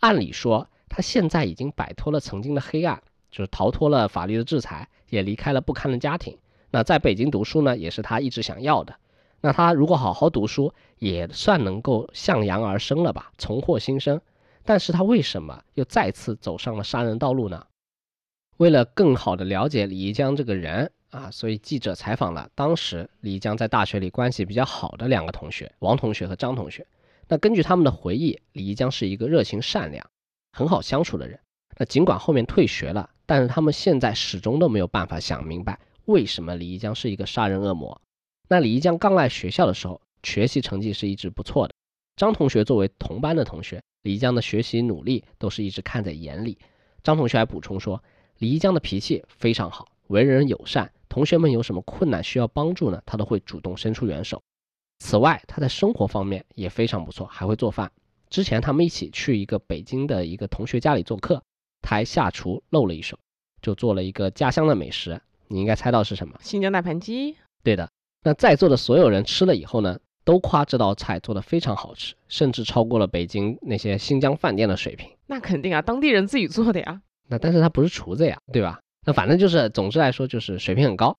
[0.00, 6.38] 按理说，他现在已经摆脱了曾经的黑暗，就是逃脱了法律的制裁，也离开了不堪的家庭。
[6.70, 8.94] 那在北京读书呢，也是他一直想要的。
[9.40, 14.20] 那他如果好好读书，也算能够向阳而生了吧，重获新生。
[14.62, 17.66] 但是他为什么又再次走上了杀人道路呢？
[18.58, 26.86] 为了更好的了解李一江这个人啊，所以记者采访了当时李一江在大学里关系比较好的两个同学，王同学和张同学。
[27.26, 30.08] 那根据他们的回忆，李一江是一个热情善良、
[30.54, 31.38] 很好相处的人。
[31.76, 35.80] 那尽管后面退学了，但是他们现在始终都没有办法想明白。
[36.04, 38.00] 为什么李一江是一个杀人恶魔？
[38.48, 41.74] 那李一江刚来学校的时候，学习成绩是一直不错的。
[42.14, 46.56] 张同学作为同班的同学，李一江的学习努力都是一直看在眼里。
[47.02, 48.00] 张同学还补充说，
[48.38, 54.40] 李一江的脾气非常好，为人友善，同学们有什么困难需要帮助呢，他都会主动伸出援手。
[55.00, 57.90] 此外，他在生活方面也非常不错，还会做饭。
[58.30, 61.42] 之前他们一起去一个北京的一个同学家里做客，
[61.82, 63.18] 他还下厨露了一手，
[63.62, 65.20] 就做了一个家乡的美食。
[65.48, 66.34] 你应该猜到是什么？
[66.40, 67.36] 新疆大盘鸡。
[67.62, 67.88] 对的。
[68.22, 75.10] 那在座的所有人吃了以后呢，都夸这道菜做的非常好吃，甚至超过了北京那些新疆饭店的水平。
[75.26, 77.02] 那肯定啊，当地人自己做的呀。
[77.28, 78.80] 那但是他不是厨子呀，对吧？
[79.06, 81.14] 那反正就是，总之来说就是水平很高。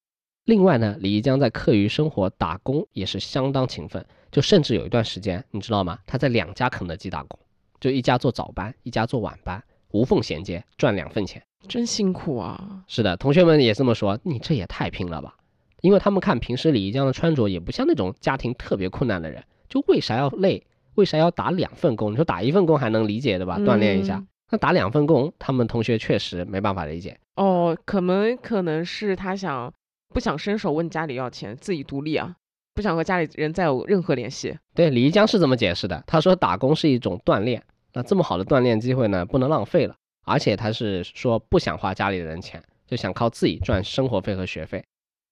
[0.45, 5.97] 另外呢，李一江在课余生活打工也是相当勤奋，就甚至有一段时间，你知道吗？
[6.05, 7.39] 他在两家肯德基打工，
[7.79, 11.41] 就一家做早班，一家做晚班，无缝衔接，赚两份钱。
[11.69, 12.83] 真辛苦啊！
[12.85, 14.19] 是的，同学们也这么说。
[14.23, 15.37] 你这也太拼了吧！
[15.79, 19.41] 因为他们看平时李一江的穿着，也不像那种家庭特别困难的人。
[19.69, 20.67] 就为啥要累？
[20.95, 22.11] 为啥要打两份工？
[22.11, 23.57] 你说打一份工还能理解对吧？
[23.59, 24.21] 锻炼一下。
[24.51, 27.17] 那打两份工，他们同学确实没办法理解。
[27.37, 29.73] 哦，可能可能是他想
[30.13, 32.35] 不想伸手问家里要钱，自己独立啊，
[32.75, 34.55] 不想和家里人再有任何联系。
[34.75, 36.03] 对，李一江是这么解释的。
[36.05, 39.95] 他说打工是一种锻炼，那这么好的锻炼机会呢，不能浪费了。
[40.25, 44.83] 而且他是说不想花家里的人钱，就想靠自己赚生活费和学费。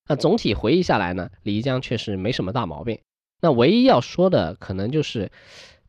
[0.08, 2.97] 那总体回忆下来呢，李一江确实没什么大毛病。
[3.41, 5.29] 那唯一要说的可能就是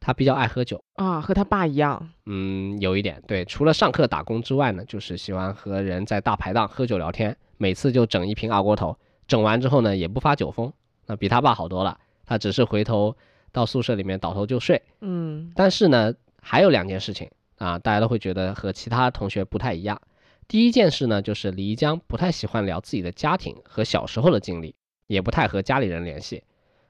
[0.00, 2.10] 他比较爱喝酒啊，和他爸一样。
[2.26, 3.44] 嗯，有一点对。
[3.44, 8.96] 除了上课打工之外呢，就是喜欢和人在大排档喝酒聊天，每次就整一瓶二锅头，
[9.28, 10.72] 整完之后呢也不发酒疯，
[11.06, 11.98] 那比他爸好多了。
[12.26, 13.16] 他只是回头
[13.52, 14.80] 到宿舍里面倒头就睡。
[15.00, 17.30] 嗯，但是呢还有两件事情。
[17.56, 20.02] 啊，大家都会觉得和其他同学不太一样。
[20.48, 24.74] 第一件事呢，就是李一江不太喜欢聊自己的家庭和小时候的经历，
[25.06, 26.42] 也不太和家里人联系。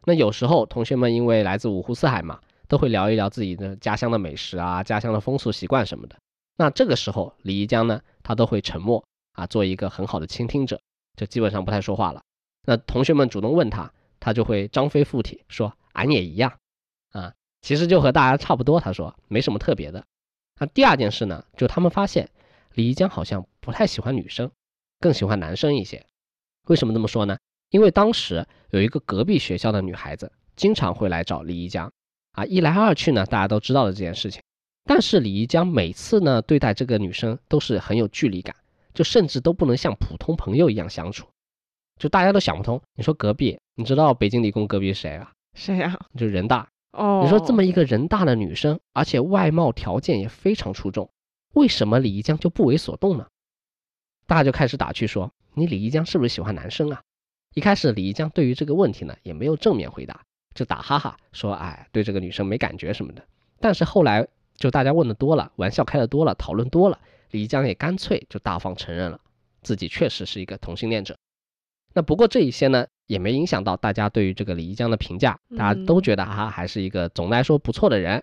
[0.07, 6.17] 那有时候同学们因为来自五湖四海嘛，都会聊一聊自己的家乡的美食啊、家乡的风俗习惯什么的。
[6.57, 10.81] 那这个时候，李一江呢，他都会沉默啊，做一个很好的倾听者，
[11.15, 12.23] 就基本上不太说话了。
[12.65, 13.93] 那同学们主动问他，
[14.25, 16.51] 他就会张飞附体说：“俺也一样。”
[17.13, 18.81] 啊，其实就和大家差不多。
[18.81, 20.03] 他说没什么特别的。
[20.59, 22.31] 那第二件事呢，就他们发现
[22.73, 24.51] 李一江好像不太喜欢女生，
[24.99, 26.07] 更喜欢男生一些。
[26.69, 27.37] 为什么这么说呢？
[27.69, 31.93] 因为当时有一个隔壁学校的女孩子经常会来找李一江，
[32.33, 34.41] 啊，一来二去呢，大家都知道了这件事情。
[34.85, 38.57] 但是李一江每次呢对待这个女生都是很有距离感，
[38.95, 41.29] 就甚至都不能像普通朋友一样相处，
[41.99, 42.81] 就大家都想不通。
[42.95, 45.33] 你说隔壁，你知道北京理工隔壁谁啊？
[45.55, 45.99] 谁呀？
[46.17, 46.69] 就人大。
[46.93, 51.11] 哦，你说这么一个人大的女生，而且外貌条件也非常出众，
[51.55, 53.27] 为什么李一江就不为所动呢？
[54.27, 57.03] 大家就开始打趣说：“你李一江是不是喜欢男生啊？”
[57.55, 60.23] 一开始李一江对于这个问题呢也没有正面回答，
[60.55, 63.23] 就打哈哈说：“哎，对这个女生没感觉什么的。”
[63.61, 64.27] 但是后来
[64.57, 66.99] 就大家问的多了，玩笑开的多了，讨论多了，
[67.31, 69.21] 李一江也干脆就大方承认了
[69.63, 71.17] 自己确实是一个同性恋者。
[71.95, 78.23] 那不过这一些呢也没影响到大家对于这个李一江的评价，大家都觉得他还是一个总的来说不错的人。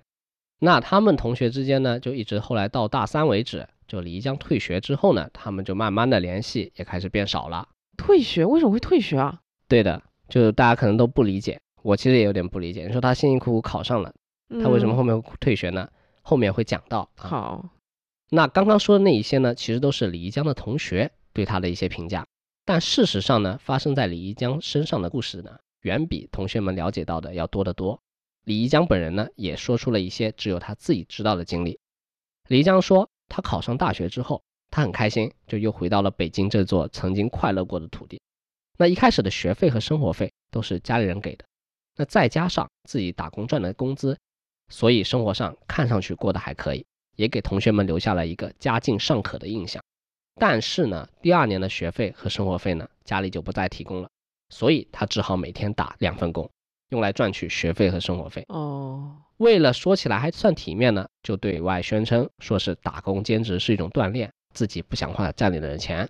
[0.59, 7.67] 那他们同学之间呢就一直后来到大三为止，就李一江退学之后呢，他们就慢慢的联系也开始变少了。
[7.97, 9.39] 退学为什么会退学啊？
[9.67, 12.85] 对的，就大家可能都不理解，我其实也有点不理解。
[12.85, 14.13] 你说他辛辛苦苦考上了，
[14.61, 15.89] 他为什么后面会退学呢？
[16.21, 17.09] 后面会讲到。
[17.15, 17.69] 好，
[18.29, 22.25] 那刚刚说的那一些呢，其实都是李一江的同学对他的一些评价。
[22.71, 28.01] 但事实上呢，发生在李一江身上的故事呢，远比同学们了解到的要多得多。
[28.45, 31.81] 李一江本人呢，也说出了一些只有他自己知道的经历。
[32.47, 34.41] 李一江说，他考上大学之后。
[34.69, 38.21] 他很开心，就又回到了北京这座曾经快乐过的土地。
[38.77, 41.43] 那一开始的学费和生活费都是家里人给的，
[41.97, 44.17] 那再加上自己打工赚的工资，
[44.69, 46.85] 所以生活上看上去过得还可以，
[47.17, 49.83] 也给同学们留下了一个家境尚可的印象。
[50.35, 54.09] 但是呢，第二年的学费和生活费呢，家里就不再提供了，
[54.49, 56.49] 所以他只好每天打两份工，
[56.89, 58.45] 用来赚取学费和生活费。
[58.47, 64.31] 哦，为了说起来还算体面呢，就对外宣称说是打工兼职是一种锻炼。
[64.53, 66.09] 自己不想花家里的人钱，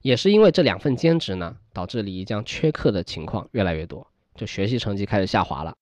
[0.00, 5.74] 也是因为这两份兼职呢，导致李一江缺课的情况越来越多，就学习成绩开始下滑了。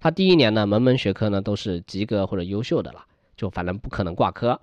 [0.00, 3.04] 他第一年呢，门门学科呢都是及格或者优秀的了，
[3.36, 4.58] 就反正不可能挂科。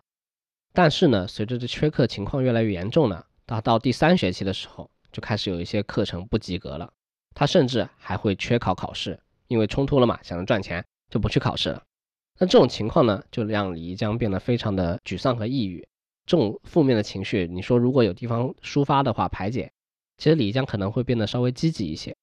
[0.75, 6.91] 但是呢，随着这缺课情况越来越严重呢，到到第三学期的时候，就开始有一些课程不及格了。
[7.33, 11.81] 他甚至还会缺考考试，因为冲突了嘛，想着赚钱就不去考试了。
[12.37, 15.87] 那这种情况呢，就让李一江变得非常的沮丧和抑郁。
[16.25, 19.71] 这种负面的情绪，你说如果有地方抒发的话，排解，
[20.17, 22.15] 其实李一江可能会变得稍微积极一些。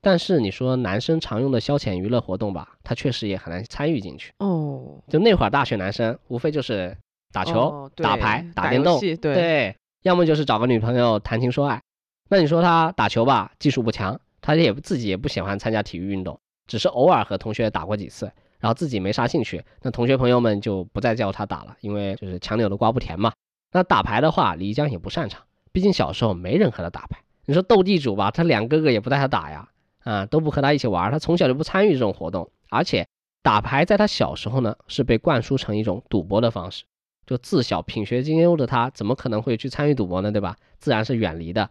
[0.00, 4.32] 但是你说男生常用的消遣娱乐活动吧，他确实也很难参与进去。
[4.38, 6.96] 哦，就那会儿大学男生无非就是
[7.32, 8.98] 打球、打牌、打电动，
[9.34, 11.80] 对，要么就是找个女朋友谈情说爱。
[12.28, 23.32] 那你说他打球吧，技术不强，他也自己也不喜欢参加体育运动，只是偶尔和同学打过几次，然后自己没啥兴趣，那同学朋友们就不再叫他打了，因为就是强扭的瓜不甜嘛。
[23.72, 27.20] 那打牌的话，李江也不擅长，毕竟小时候没人和他打牌。
[27.46, 29.68] 你说斗地主吧，他两哥哥也不带他打呀，
[30.04, 32.50] 啊，都不和他一起玩，他从小就不参与这种活动。
[32.68, 33.06] 而且
[33.42, 36.84] 打牌在他小时候呢，是被灌输成一种赌博的方式，
[37.30, 40.32] 就自小品学兼优的他，怎么可能会去参与赌博呢？
[40.32, 40.56] 对吧？
[40.80, 41.70] 自然是远离的。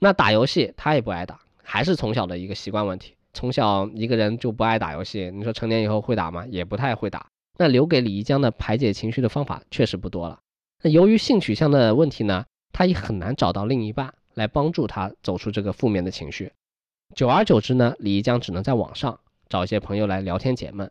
[0.00, 3.14] 那打游戏他也不爱打，还是从小的一个习惯问题。
[3.32, 6.44] 从小一个人就不爱打游戏，你说成年以后会打吗？
[6.50, 7.26] 也不太会打。
[7.56, 10.38] 那留给李一江的排解情绪的方法确实不多了。
[10.82, 16.52] 那由于性取向的问题呢，他也很难找到另一半来帮助他走出这个负面的情绪。
[17.14, 19.18] 久而久之呢，李一江只能在网上
[19.48, 20.90] 找一些朋友来聊天解闷。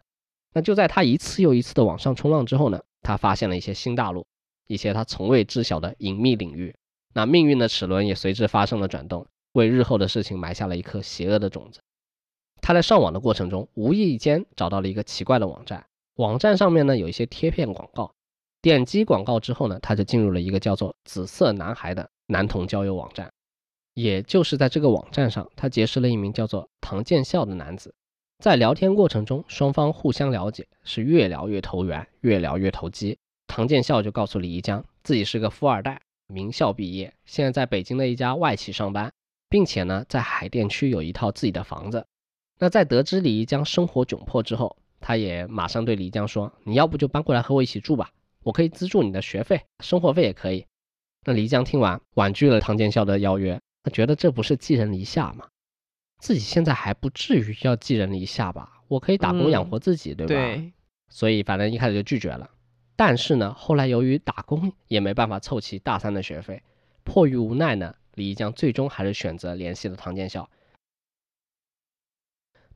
[0.55, 4.25] 那就在他一次又一次的网上冲浪之后呢，他发现了一些新大陆，
[4.67, 6.73] 一些他从未知晓的隐秘领域。
[7.13, 11.79] 那命运的齿轮也随之发生了转动，为日后的事情埋下了一颗邪恶的种子。
[12.59, 15.85] 他在上网的过程中，无意间找到了一个奇怪的网站，
[16.15, 18.13] 网站上面呢有一些贴片广告。
[18.61, 23.29] 点击广告之后呢，他就进入了一个叫做“紫色男孩”的男童交友网站。
[23.93, 27.93] 也就是在这个网站上，他结识了一名叫做唐建孝的男子。
[28.43, 33.17] 在聊天过程中，双方互相了解，是越聊越投缘，越聊越投机。
[33.47, 39.13] 唐建孝就告诉李一江，自己是个富二代，名校毕业，现在在北京的一家外企上班，
[39.47, 42.05] 并且呢，在海淀区有一套自己的房子。
[42.59, 48.09] 那在得知李一江生活窘迫之后，他也马上对李一江说：“你要不就搬过来和我一起住吧。”
[48.43, 50.65] 我可以资助你的学费、生活费也可以。
[51.23, 53.57] 那黎江听完，婉拒了唐建孝的邀约。
[53.83, 55.45] 他觉得这不是寄人篱下吗？
[56.23, 58.81] 自己现在还不至于要寄人篱下吧？
[58.87, 60.33] 我可以打工养活自己，对吧？
[60.33, 60.71] 对。
[61.09, 62.49] 所以反正一开始就拒绝了。
[62.95, 66.63] 但是呢，后来由于打工也没办法凑齐大三的学费，
[67.03, 70.49] 迫于无奈呢，李一江最终还是选择联系了唐建校。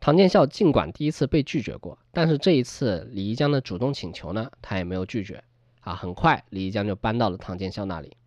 [0.02, 5.42] 唐建校尽管第一次被拒绝过，但是这一次李一江的主动请求呢，他也没有拒绝。
[5.80, 8.18] 啊，很快李一江就搬到了唐建校那里。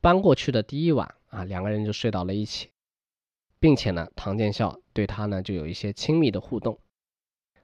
[0.00, 2.70] 搬过去的第一晚啊，两个人就睡到了一起，
[3.58, 6.78] 并且呢，唐建孝对他呢就有一些亲密的互动。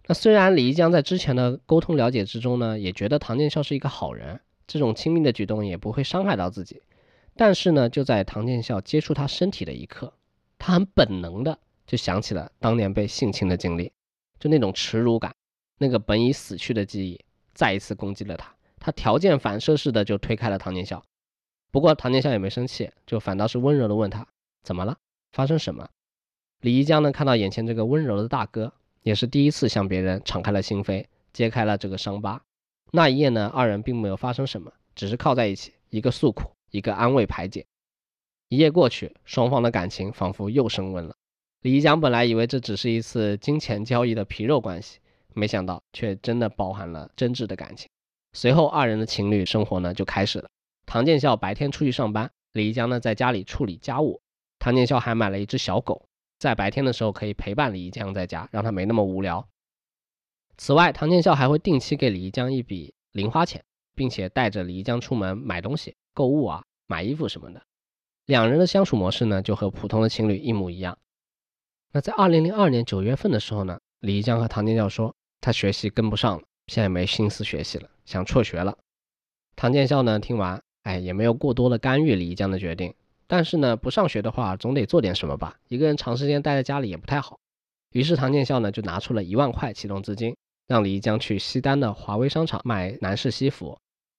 [0.07, 6.83] 那虽然李一江在之前的沟通了解之中呢，也觉得唐建孝是一个好人，这种亲密的举动也不会伤害到自己，
[7.37, 10.13] 但是呢，就在唐建孝接触他身体的一刻，
[10.59, 13.93] 他很本能的就想起了当年被性侵的经历，
[14.41, 15.33] 就那种耻辱感，
[15.79, 17.21] 那个本已死去的记忆
[17.55, 18.53] 再一次攻击了他。
[18.81, 21.05] 他条件反射似的就推开了唐建孝，
[21.71, 24.27] 不过唐建孝也没生气，就反倒是温柔的问他
[24.65, 24.99] 怎么了？
[25.33, 25.89] 发生什么？
[26.61, 32.43] 李一江呢，看到眼前这个温柔的大哥，也是第一次向别人敞开了心扉，揭开了这个伤疤。
[32.93, 37.67] 那一夜呢，二人并没有发生什么，只是靠在一起，一个诉苦，一个安慰排解。
[38.49, 41.17] 一夜过去，双方的感情仿佛又升温了。
[41.63, 44.99] 李一江本来以为这只是一次金钱交易的皮肉关系，
[45.33, 47.89] 没想到却真的包含了真挚的感情。
[48.35, 50.49] 随后，二人的情侣生活呢就开始了。
[50.87, 54.22] 唐建孝白天出去上班，李一江呢在家里处理家务。
[54.63, 56.07] 唐建孝还买了一只小狗。
[56.39, 59.49] 在白天的时候可以陪伴李一江在家，让他没那么无聊。
[60.57, 63.65] 此外，唐建孝还会定期给李一江一笔零花钱，
[63.97, 67.61] 并且带着李一江出门买东西、购物啊、买衣服什么的。
[68.27, 70.97] 两人的相处模式呢，就和普通的情侣一模一样。
[71.91, 78.79] 那在二零零二年九月份的时候呢，李一江和唐建孝说他学习跟不上了，现在没心思学习了，想辍学了。
[79.57, 82.95] 唐建孝呢听完，哎，也没有过多的干预李一江的决定。
[83.33, 85.57] 但是呢，不上学的话，总得做点什么吧。
[85.69, 87.39] 一个人长时间待在家里也不太好。
[87.93, 93.79] 于是唐建孝呢，就拿出了一万块启动资金，让李一江去西单的华威商场卖男士西服。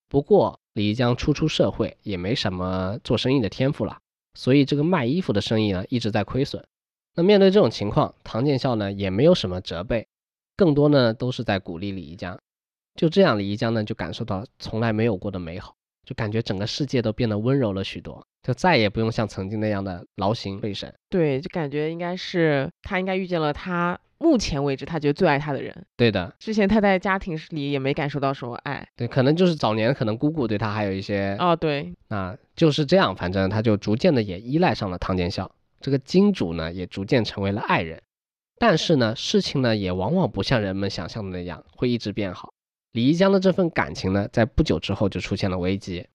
[0.10, 3.99] 不过李一江初出社会，也没什么做生意的天赋了，
[4.34, 6.65] 所以这个卖衣服的生意呢，一直在亏损。
[7.13, 10.08] 那面对这种情况，唐建孝呢，也没有什么责备，
[10.58, 12.39] 更多呢，都是在鼓励李一江。
[12.95, 15.76] 就这样，李一江呢，就感受到从来没有过的美好。
[16.06, 20.94] 就感觉整个世界都变得温柔了许多，就再也不用像曾经那样的劳心费神。
[21.10, 25.86] 对，就感觉应该是他应该遇见了他目前为止他觉得最爱他的人。
[25.98, 28.88] 对的，之前他在家庭里也没感受到什么爱。
[28.96, 35.50] 对，可能就是早年可能姑姑对他还有一些哦，对，啊，就是这样，反正他就逐渐的也依赖上了唐建孝，
[35.82, 38.02] 这个金主呢也逐渐成为了爱人。
[38.60, 42.53] 但是呢，事情呢也往往不像人们想象的那样会一直变好。
[42.94, 46.08] 李一江的这份感情呢，在不久之后就出现了危机，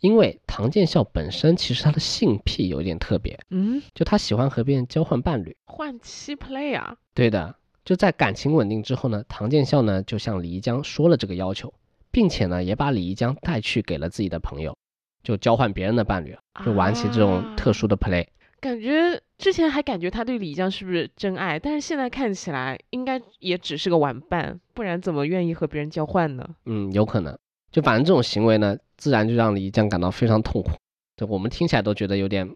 [0.00, 6.94] 因为唐建孝本身其实他的性癖有点特别，嗯，就他喜欢和别人交换伴侣，换妻 play 啊。
[7.14, 11.72] 对的，就在感情稳定之后呢，唐建孝呢就向李一江说了这个要求，
[12.10, 14.76] 并且呢也把李一江带去给了自己的朋友，
[15.22, 18.26] 就交换别人的伴侣，就玩起这种特殊的 play。
[18.60, 26.48] 感觉之前还感觉他对李江是不是真爱，但是现在看起来应该也只是个玩伴，不然怎么愿意和别人交换呢？
[26.64, 27.36] 嗯，有可能。
[27.72, 30.70] 就反正这种行为呢，自然就让李江感到非常痛苦。
[31.16, 32.48] 就我们听起来都觉得有点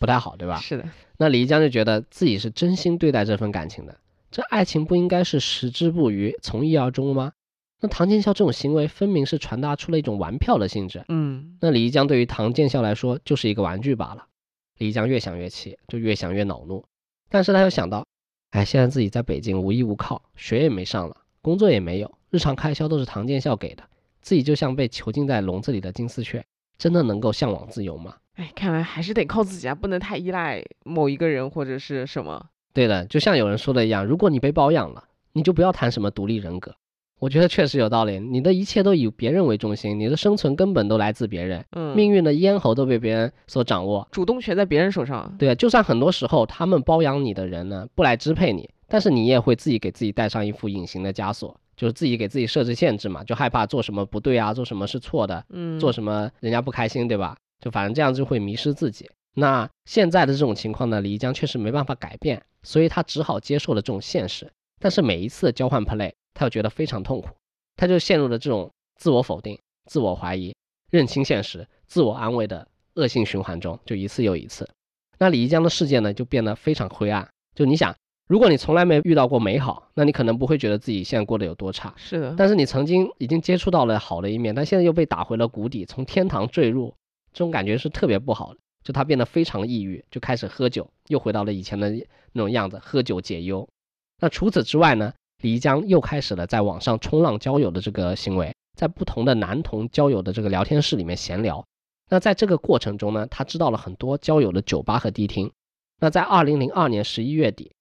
[0.00, 0.56] 不太好，对吧？
[0.56, 0.88] 是的。
[1.16, 3.96] 那李江就觉得自己是真心对待这份感情的，
[4.32, 7.30] 这爱情不应该是矢志不渝，从一而终吗？
[7.80, 11.04] 那唐建孝这种行为分明是传达出了一种玩票的性质。
[11.06, 14.26] 嗯，那李江对于唐建孝来说就是一个玩具罢了。
[14.78, 16.84] 李江越想越气，就越想越恼怒。
[17.28, 18.06] 但是他又想到，
[18.50, 23.82] 哎，现在自己在北京无依无靠，学也没上了，工作也没有，日常开销都是唐建孝给的，
[24.20, 26.44] 自己就像被囚禁在笼子里的金丝雀，
[26.78, 28.16] 真的能够向往自由吗？
[28.34, 32.46] 哎，看来还是得靠自己啊，不能太依赖某一个人或者是什么。
[32.72, 36.76] 对的，就像有人说的一样，如果你被包养了，你就不要谈什么独立人格。
[37.18, 38.20] 我觉得确实有道理。
[38.20, 41.64] 你的一切都以别人为中心，你的生存根本都来自别人。
[41.70, 45.34] 嗯，命运的咽喉都被别人所掌握，主动权在别人手上。
[45.38, 57.36] 对啊，就算很多时候他们包养你的人呢不来支配你，但是你也会自己给自己戴上一副隐形的枷锁，就是自己给自己设置限制嘛，就害怕做什么不对啊，做什么是错的，嗯，做什么人家不开心，对吧？
[57.64, 59.08] 就反正这样就会迷失自己。
[59.38, 64.50] 那现在的这种情况呢，李一江确实没办法改变，所以他只好接受了这种现实。
[64.78, 67.28] 但是每一次交换 play，他又觉得非常痛苦。
[67.76, 70.54] 他就陷入了这种自我否定、自我怀疑、
[70.90, 74.68] 认清现实、自我安慰的恶性循环中，就一次又一次。
[75.18, 77.28] 那李一江的世界呢，就变得非常灰暗。
[77.54, 77.94] 就你想，
[78.28, 81.92] 如果你从来没遇到过美好，那你可能不会觉得自己现在过得有多差。
[81.96, 82.34] 是的。
[82.36, 86.94] 但是你曾经已经接触到了好的一面，但现在又被打回了谷底，从天堂坠入，
[87.32, 88.60] 这种感觉是特别不好的。
[88.84, 91.90] 就他变得非常抑郁，就开始喝酒，又回到了以前的
[92.32, 93.68] 那种样子，喝酒解忧。
[94.20, 95.12] 那除此之外呢？
[95.42, 101.64] 李江又开始了在网上冲浪交友的这个行为，在不同的男同交友的这个聊天室里面闲聊。
[102.08, 105.50] 那在这个过程中呢，他知道了很多交友的酒吧和迪厅。
[106.00, 107.72] 那在二零零二年十一月底，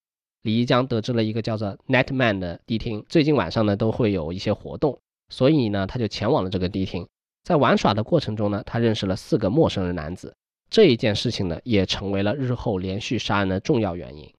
[0.42, 5.00] 李一江得知了一个叫做 Netman 的迪厅，最近晚上呢都会有一些活动，
[5.30, 7.08] 所以呢他就前往了这个迪厅。
[7.44, 10.36] 在玩耍的过程中呢，他认识了四个陌生的男子。
[10.70, 14.34] 这一件事情呢，也成为了日后连续杀人的重要原因。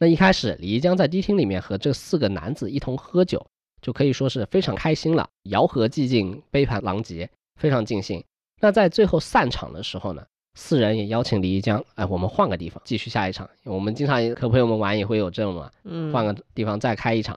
[0.00, 3.44] 那一开始，李一江在迪厅里面和这四个男子一同喝酒，
[3.82, 8.22] 就可以说是非常开心了，摇合寂静，杯盘狼藉，非常尽兴。
[8.60, 10.24] 那在最后散场的时候呢，
[10.54, 13.48] 四人也邀请李一江，哎，我们换个地方继续下一场。
[13.64, 17.36] 我们经常和朋友们玩也会有这种嘛，嗯，换个地方再开一场。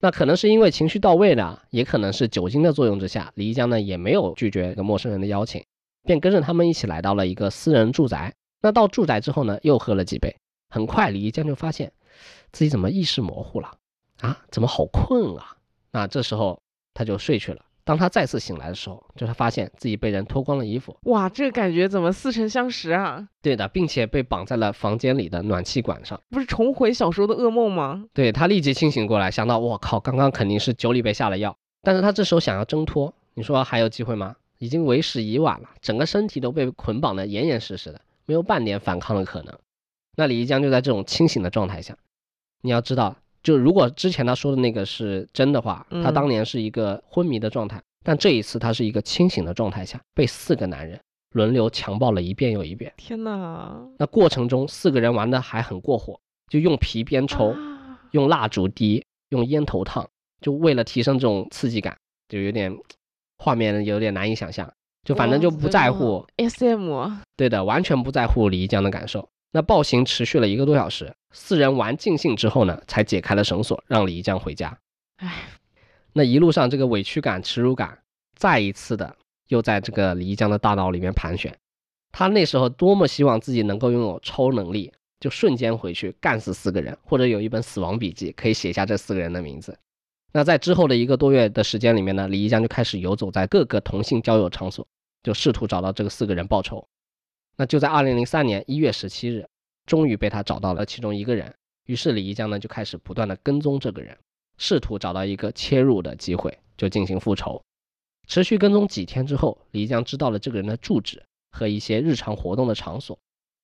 [0.00, 5.64] 那可能是因为情绪到位了，也可能是酒精的作用之下，李一江呢也没有拒绝一个陌生人的邀请，
[6.02, 8.34] 便跟着他们一起来到了一个私人住宅。
[8.62, 10.34] 那到住宅之后呢，又喝了几杯。
[10.70, 11.92] 很快，李一江就发现
[12.52, 13.70] 自己怎么意识模糊了
[14.20, 14.38] 啊？
[14.50, 15.56] 怎么好困啊？
[15.92, 16.60] 那这时候
[16.94, 17.64] 他就睡去了。
[17.82, 20.96] 当他再次醒来的时候，就他发现自己被人脱光了衣服。
[21.04, 23.26] 哇，这个感觉怎么似曾相识啊？
[23.42, 28.04] 对的，并且被绑在了房间里的暖气管上，不是重回小时候的噩梦吗？
[28.12, 31.56] 对他立即清醒过来，想到我靠，刚刚肯定是酒里被下了药。
[31.82, 34.36] 但是他这时候想要挣脱，你说还有机会吗？
[34.58, 39.58] 已经为时已晚了，整个身体都被捆绑的严严实实的，没有半点反抗的可能。
[40.16, 41.96] 那李一江就在这种清醒的状态下，
[42.62, 43.16] 你要知道。
[43.42, 51.00] 就如果之前他说的那个是真的话，他当年是一个昏迷的状态，但这一次他是一个清醒的状态下，被四个男人
[51.32, 52.92] 轮流强暴了一遍又一遍。
[52.98, 53.80] 天哪！
[53.96, 57.56] 那过程中四个人玩的还很过火，就用皮鞭抽，
[58.10, 60.06] 用蜡烛滴，用烟头烫，
[60.42, 61.96] 就为了提升这种刺激感，
[62.28, 62.76] 就有点
[63.38, 64.70] 画面有点难以想象，
[65.02, 69.29] 就反正就不在乎 SM，对的，完全不在乎李一江的感受。
[69.52, 74.78] 那暴行持续了一个多小时，四人玩尽兴之后呢，才解开了绳索，让李一江回家。
[75.16, 75.48] 唉，
[76.12, 77.98] 那一路上这个委屈感、耻辱感，
[78.36, 79.16] 再一次的
[79.48, 81.52] 又在这个李一江的大脑里面盘旋。
[82.12, 89.76] 他那时候多么希望自己能够拥有超能力，就瞬间回去干死四个人，或者有一本死亡笔记可以写下这四个人的名字。
[90.32, 94.86] 那在之后的一个多月的时间里面呢，李一江就开始游走在各个同性交友场所，
[95.24, 96.86] 就试图找到这个四个人报仇。
[97.56, 99.46] 那就在二零零三年一月十七日，
[99.86, 101.54] 终于被他找到了其中一个人。
[101.86, 104.16] 于是李一江呢就开始不断的跟踪这个人，
[104.58, 107.60] 试图找到一个切入的机会，就进行复仇。
[108.28, 113.18] 持续跟踪几天之后，李一江知道了这个人的住址和一些日常活动的场所。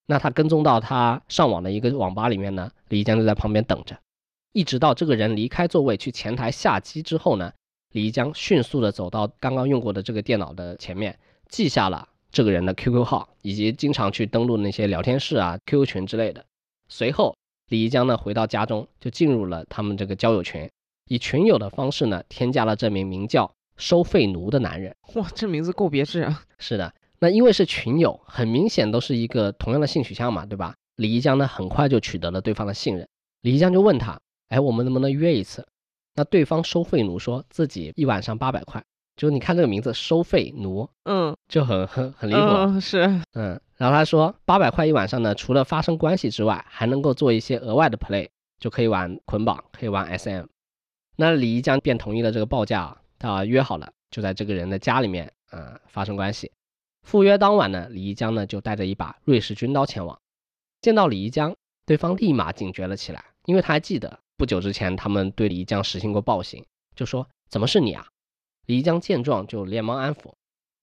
[0.05, 3.97] 那他跟踪到他上网的一个网吧里面呢，李一江就在旁边等着，
[4.51, 7.53] 一直到这个人离开座位去前台下机之后呢，
[7.93, 11.17] 李一江迅速的走到刚刚用过的这个电脑的前面，
[11.47, 12.09] 记下了。
[12.37, 16.45] 这个人的 QQ 号以及经常去登录那些聊天室啊、QQ 群之类的。
[16.87, 17.35] 随后，
[17.69, 20.69] 李一江呢回到家中，就进入了他们这个交友群，
[21.07, 24.95] 以群友的方式呢添加了这名名叫收费奴的男人。
[25.15, 26.43] 哇，这名字够别致啊！
[26.59, 30.75] 是的，那因为是群友，很明显都是一个同样的性取向嘛，对吧？
[30.97, 33.09] 李一江呢很快就取得了对方的信任。
[33.41, 35.65] 李一江就问他：“哎，我们能不能约一次？”
[36.13, 38.83] 那对方收费奴说自己一晚上八百块。
[39.17, 43.01] 就你看这个名字，收费奴，嗯，就很很很离谱，是，
[43.33, 50.45] 嗯，然后他说八百块一晚上呢，除了发生关系之外，还能够做一些额外的 play，就可以玩捆绑，可以玩 SM。
[51.15, 56.51] 那李一江便同意了这个报价，他约好了，就在这个人的家里面，啊，发生关系。
[57.01, 60.19] 赴约当晚呢，李一江呢就带着一把瑞士军刀前往，
[60.79, 61.55] 见到李一江，
[61.87, 66.63] 对方立马警觉了起来，因为他还记得不久之前他们对李一江实行过暴行，
[66.95, 68.05] 就说怎么是你啊？
[68.67, 70.33] 李一江见状就连忙安抚，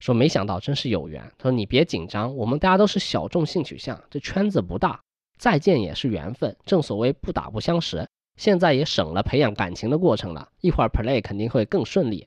[0.00, 5.00] 说：“没想到真是有缘。”他说：“你别紧张，我们大家都是小众性取向，这圈子不大，
[5.38, 6.56] 再见也是缘分。
[6.64, 10.48] 正所谓不打不相识，现在也省了培养感情的过程了。
[10.62, 12.26] 一会儿 play 肯定会更顺利。”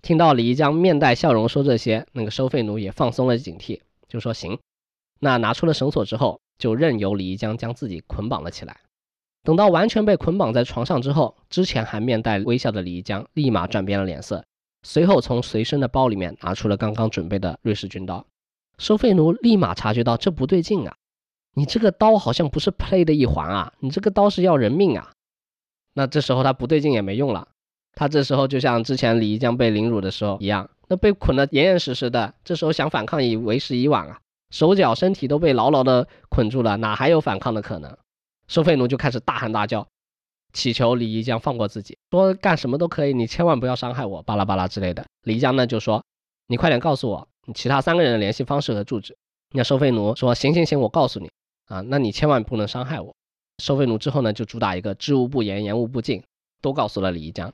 [0.00, 4.58] 听到李一江面带笑容说这些，那个收费奴也放松了警惕，就说：“行。”
[5.18, 8.76] 那拿出了绳索之后，就任由李一江将自己捆绑了起来。
[9.42, 14.44] 等到完全被捆绑在床上之后，之前还面带微笑的李一江立马转变了脸色。
[14.82, 18.24] 随后从随身的包里面拿出了刚刚准备的瑞士军刀，
[18.78, 20.96] 收费奴立马察觉到这不对劲啊！
[21.54, 25.10] 你这个刀好像不是 play 的一环啊，你这个刀是要人命啊！
[25.94, 27.48] 那这时候他不对劲也没用了，
[27.94, 34.20] 他这时候就像之前李一江被凌辱的时候一样，那被捆得严严实实的，这时候想反抗已为时已晚啊，
[34.50, 37.96] 手脚身体都被牢牢的捆住了，哪还有反抗的可能？
[38.46, 39.86] 收费奴就开始大喊大叫。
[40.58, 45.06] 祈求李一江放过自己，说干什么都可以，你千万不要伤害我，巴拉巴拉之类的。
[45.22, 46.04] 李一江呢就说，
[46.48, 49.16] 你快点告诉我你其他三个人的联系方式和住址。
[49.52, 51.30] 那收费奴说，行行行，我告诉你
[51.66, 53.14] 啊，那你千万不能伤害我。
[53.62, 56.24] 收费奴之后呢就主打一个知无不言，言无不尽，
[56.60, 57.52] 都告诉了李一江。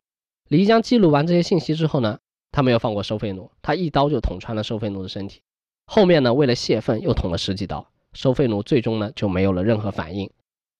[0.48, 2.18] 李一江记录完这些信息之后呢，
[2.52, 5.42] 他没有放过收费奴，他一刀就捅穿了收费奴的身体。
[5.84, 10.30] 后面呢为了泄愤又捅了十几刀，收费奴最终呢就没有了任何反应。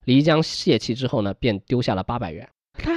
[0.04, 2.48] 李一江泄气之后呢，便丢下了八百元。
[2.78, 2.92] 他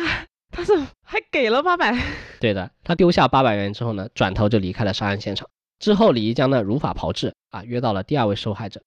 [0.52, 1.96] 他怎么还给了八百？
[2.40, 5.48] 对的，他丢下八百元之后呢，转头就离开了杀人现场。
[5.80, 8.82] 之后，李一江呢如法炮制啊，约到了第二位受害者。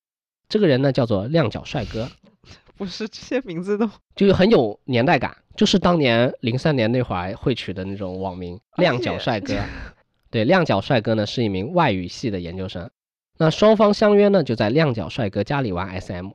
[0.48, 2.08] 这个人呢叫做亮脚帅哥。
[2.76, 9.54] 不是这些名字都就是很有年代感，就是当年零三年那会儿会取的那种网名“亮脚帅哥”。
[10.30, 12.90] 对，亮脚帅哥呢是一名外语系的研究生。
[13.36, 16.30] 那双方相约呢就在亮脚帅哥家里玩 SM。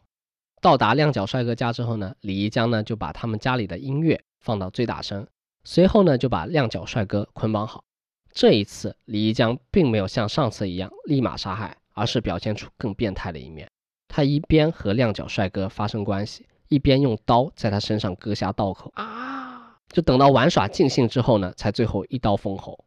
[0.66, 5.28] 到达亮脚帅哥家之后呢，李一江呢就把他们家里的音乐放到最大声，
[5.64, 7.84] 随后呢就把亮脚帅哥捆绑好。
[8.32, 13.70] 这一次，李一江并没有像上次一样立马杀害，而是表现出更变态的一面。
[14.08, 22.84] 他一边和亮脚帅哥发生关系，一边用刀在他身上割下刀口啊，就等到玩耍尽兴之后呢，才最后一刀封喉，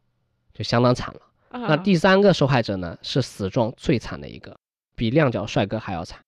[0.53, 1.21] 就相当惨了。
[1.51, 4.59] 那第三个受害者呢，是死状最惨的一个，
[4.97, 6.19] 比亮脚帅哥还要惨。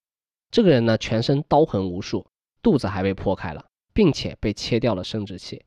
[0.51, 2.27] 这个人呢，全身刀痕无数，
[2.61, 5.63] 肚子还被破开了，并且被切掉了生殖器。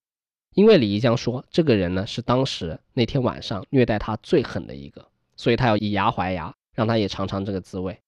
[0.53, 7.99] 因为李一江说，这个人呢是当时那天晚上虐待他最狠的一个，所以他要以牙还牙，让他也尝尝这个滋味。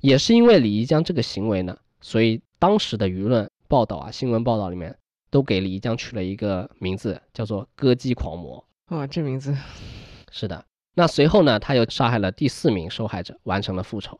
[0.00, 4.96] 也是因为李一江这个行为呢，所以当时的舆论报道啊，新闻报道里面
[5.30, 8.64] 都给李一江取了一个名字，叫做“割鸡狂魔”。
[8.90, 9.54] 哇，这名字
[10.30, 10.64] 是的。
[10.94, 14.18] 那随后呢，他又杀害了第四名受害者，完成了复仇。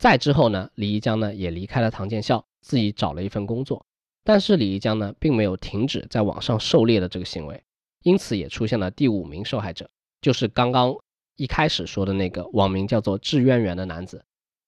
[0.00, 3.84] 再之后呢，李一江呢也离开了唐建校，自己找了一份工作。
[4.24, 7.62] 但是李一江呢，并没有停止在网上狩猎的这个行为，
[8.02, 9.90] 因此也出现了第五名受害者，
[10.22, 10.96] 就是刚刚
[11.36, 14.24] 一开始说的那个网名叫做“志渊源”的男子。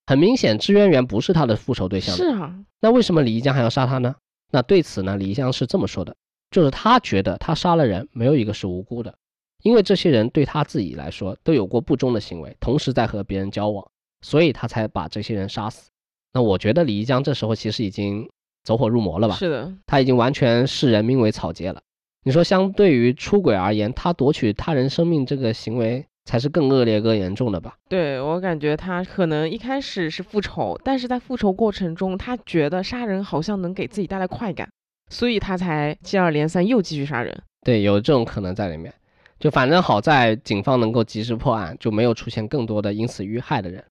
[0.06, 2.14] 很明显，志渊源不是他的复仇对象。
[2.14, 4.14] 是啊，那为什么李一江还要杀他呢？
[4.50, 6.14] 那对此呢，李一江是这么说的，
[6.50, 9.14] 就是他觉得他杀了人，没有一个是无辜的，
[9.62, 13.86] 因为这些人对他自己来说都有过不忠的行为，同时在和别人交往，
[14.22, 15.90] 所以他才把这些人杀死。
[16.32, 18.26] 那我觉得李一江这时候其实已经。
[18.64, 19.34] 走火入魔了吧？
[19.34, 21.82] 是的，他已经完全视人命为草芥了。
[22.24, 27.74] 你说，相对于出轨而言，他夺取他人生命这个行为才是更恶劣、更严重的吧？
[27.88, 34.70] 对我感觉，他可能一开始是复仇，但是在复仇过程中，他觉得杀人好像能给自己带来快感，
[35.10, 37.42] 所以他才接二连三又继续杀人。
[37.62, 38.94] 对，有这种可能在里面。
[39.40, 43.84] 就反正好在警方能够及时破案，就没有出现更多的因此遇害的人。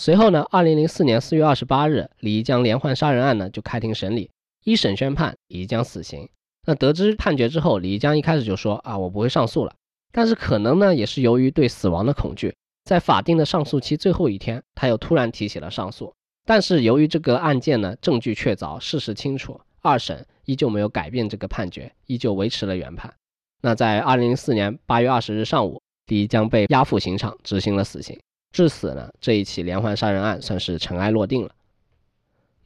[0.00, 0.46] 随后呢？
[0.50, 4.30] 二零零四年四月二十八日，李一江连环杀人案呢就开庭审理，
[4.64, 6.26] 一审宣判李一江死刑。
[6.66, 9.74] 那得知判决之后，李一江一开始就说啊，我不会上诉了。
[10.10, 16.10] 但是可能呢，也是由于对死亡的恐惧，在法定的上诉期最后一天，他又突然提起了上诉。
[16.46, 23.12] 但是由于这个案件呢证据确凿，事实清楚，二审依旧没有改变这个判决，依旧维持了原判。
[23.60, 28.18] 那在二零零四年八月二十日上午，李一江被押赴刑场执行了死刑。
[28.52, 31.50] 至此呢，这一起连环杀人案算是尘埃落定了。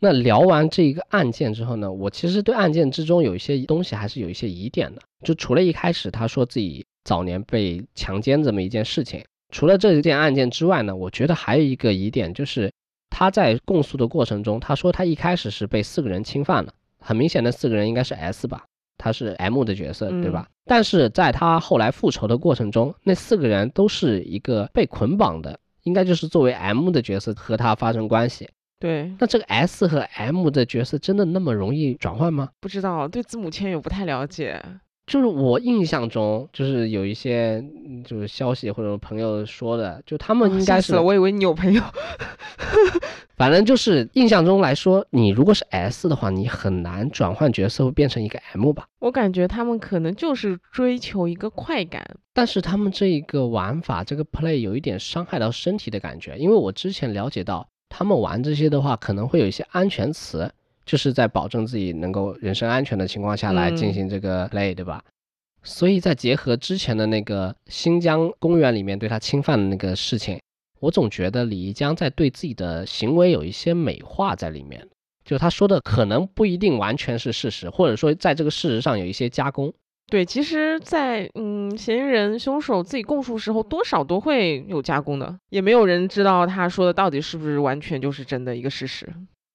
[0.00, 5.00] 那聊完这一个案件之后呢，我其实对案件之中有一些东西还是有一些疑点的。
[5.24, 12.70] 就除了一开始他说自己早年被强奸这么一件事情，除了这一件案件之外呢，我觉得还有一个疑点就是
[13.08, 18.64] 他在供述的过程中，他说他一开始是被四个人侵犯了，很明显的四个人应该是 S 吧，
[18.98, 20.48] 他是 M 的角色对吧？
[20.66, 25.58] 但是在他后来复仇的过程中，那四个人都是一个被捆绑的。
[25.84, 28.48] 应该就是作为 M 的角色和他发生关系。
[28.80, 32.50] 对，那这个 S 和 M 的角色真的那么容易转换吗？
[32.60, 34.62] 不知道，对字母签也不太了解。
[35.06, 37.62] 就是我印象中，就是有一些
[38.04, 41.82] 就是消息或者朋友说的，就他们应该是，我以为你有朋友。
[43.36, 48.86] 反正就是印象中来说，你如果是 S 的话，你很难转换角色会变成一个 M 吧？
[49.00, 52.02] 我感觉他们可能就是追求一个快感，
[52.32, 60.48] 但是他们这一个玩法，这个 play 有一点伤害到身体的感觉，因为我之前了解到，他们玩这些的话，可能会有一些安全词，
[60.84, 65.02] 就是在保证自己能够人身安全的情况下来进行这个 play，对吧？
[65.62, 70.38] 所以再结合之前的那个新疆公园里面对他侵犯的那个事情。
[70.80, 74.86] 我总觉得李一江在对自己的行为有一些美化在里面，
[75.24, 79.72] 就他说的可能不一定完全是事实，或者说在这个事实上有一些加工。
[80.08, 89.10] 对，其实，在嗯，嫌疑人凶手自己供述时候，多少都会有加工的，也没有人知道他说的到底是不是完全就是真的一个事实。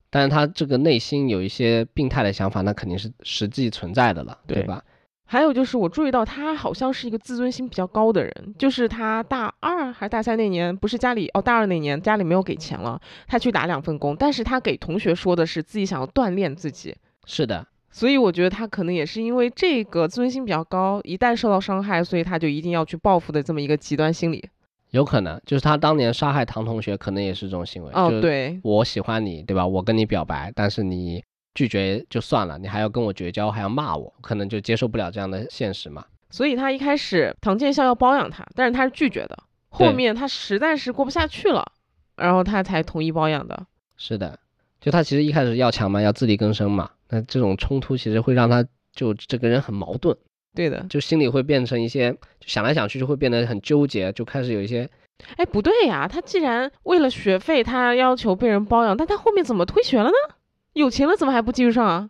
[0.10, 4.84] 但是他这个内心有一些病态的想法，那肯定是实际存在的了，对吧？
[5.26, 8.56] 还有就是，我注意到他好像是一个自尊心比较高的人。
[8.58, 14.16] 就是他大二还是大三那年，不是家里哦，大二那年家里没有给钱了，他去打两份工。
[14.16, 16.96] 但是他给同学说的是自己想要锻炼自己。
[17.28, 24.50] 是的，所以我觉得他可能也是因为这个自尊心比较高，一旦受到伤害，所以他就一定要去报复的这么一个极端心理。
[24.92, 27.92] 有可能就是他当年杀害唐同学，可能也是这种行为。
[27.94, 29.66] 哦，对，我喜欢你，对吧？
[29.66, 31.24] 我跟你表白，但是你。
[31.56, 36.06] 拒绝就算了，你还要跟我绝交，还要骂我，可能就接受不了这样的现实嘛。
[36.30, 39.38] 所以他一开始唐建孝要包养他，但是他是拒绝的。
[39.68, 41.70] 后面他实在是过不下去了，
[42.16, 43.66] 然后他才同意包养的。
[43.98, 44.40] 是的，
[44.80, 46.90] 就他其实一开始要强嘛，要自力更生嘛。
[47.10, 48.64] 那这种冲突其实会让他
[48.94, 50.16] 就这个人很矛盾。
[50.56, 54.90] 对的，就心里会变成一些想来想去就会变得很纠结，就开始有一些。
[55.36, 60.36] 哎，不对呀，他既然为了学费他要求被人包养，但他后面怎么退学了呢？
[60.74, 62.10] 有钱了怎么还不继续上啊？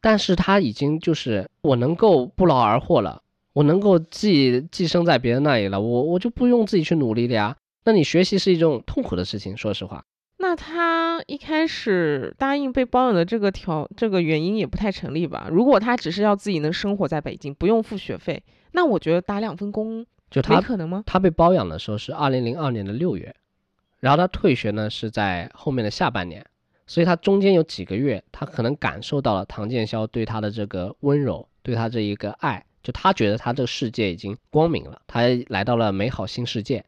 [0.00, 3.22] 但是他已经就是我能够不劳而获了，
[3.52, 7.56] 我能够寄寄生在别人那里了，我我就不用自己去努力了呀。
[7.84, 10.04] 那你学习是一种痛苦的事情，说实话。
[10.48, 15.48] 那他一开始答应被包养的这个条这个原因也不太成立吧？
[15.50, 18.40] 如果他只是要自己能生活在北京，不用付学费，
[18.70, 21.02] 那我觉得打两份工就他没可能吗？
[21.04, 23.34] 他被包养的时候是二零零二年的六月，
[23.98, 26.46] 然后他退学呢是在后面的下半年，
[26.86, 36.84] 所以他中间有几个月，他可能感受到了唐建霄对他的这个温柔，对他这一个爱，就他觉得他这个世界已经光明了，他来到了美好新世界，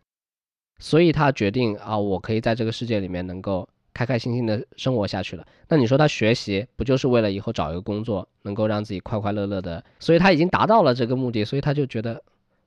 [0.78, 5.44] 所以他决定啊，我可以在这个世界里面能够开开心心的生活下去了。
[5.68, 9.84] 那你说他学习不就是为了以后找一个工作，能够让自己快快乐乐的？
[9.98, 12.22] 所以他已经达到了这个目的，所以他就觉得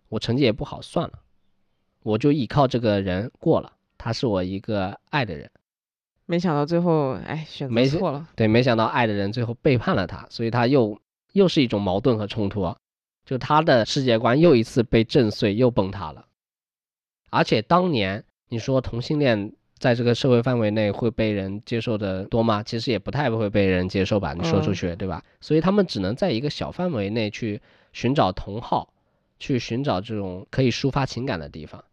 [0.09, 1.19] 我成绩也不好，算了，
[2.03, 3.71] 我就依靠这个人过了。
[3.97, 5.49] 他是我一个爱的人，
[6.25, 8.27] 没想到最后，哎，选择没错了。
[8.35, 10.99] 对，没想到爱的人最后背叛了他，所以他又
[11.33, 12.75] 又是一种矛盾和冲突啊，
[13.25, 16.25] 就他的世界观又一次被震碎，又崩塌了。
[17.31, 22.61] 而且当年你说同性恋在这个社会范围内会被人接受的多吗？
[22.61, 25.23] 其实也不太会被人接受吧，你说出去，对吧？
[25.39, 27.59] 所以他们只能在一个小范围内去
[27.93, 28.93] 寻找同好，
[29.39, 31.83] 去寻找这种可以抒发情感的地方。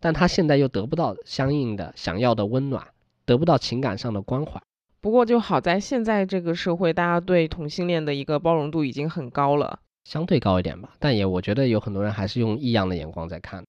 [0.00, 2.86] 但他现在又得不到相应的想要的温暖，
[3.24, 4.60] 得不到情感上的关怀。
[5.00, 9.78] 不过就好在现在这个社会，大家对同性恋的一个包容度已经很高了。
[10.04, 13.64] 相对高一点吧，但也我觉得有很多人还是用异样的眼光在看。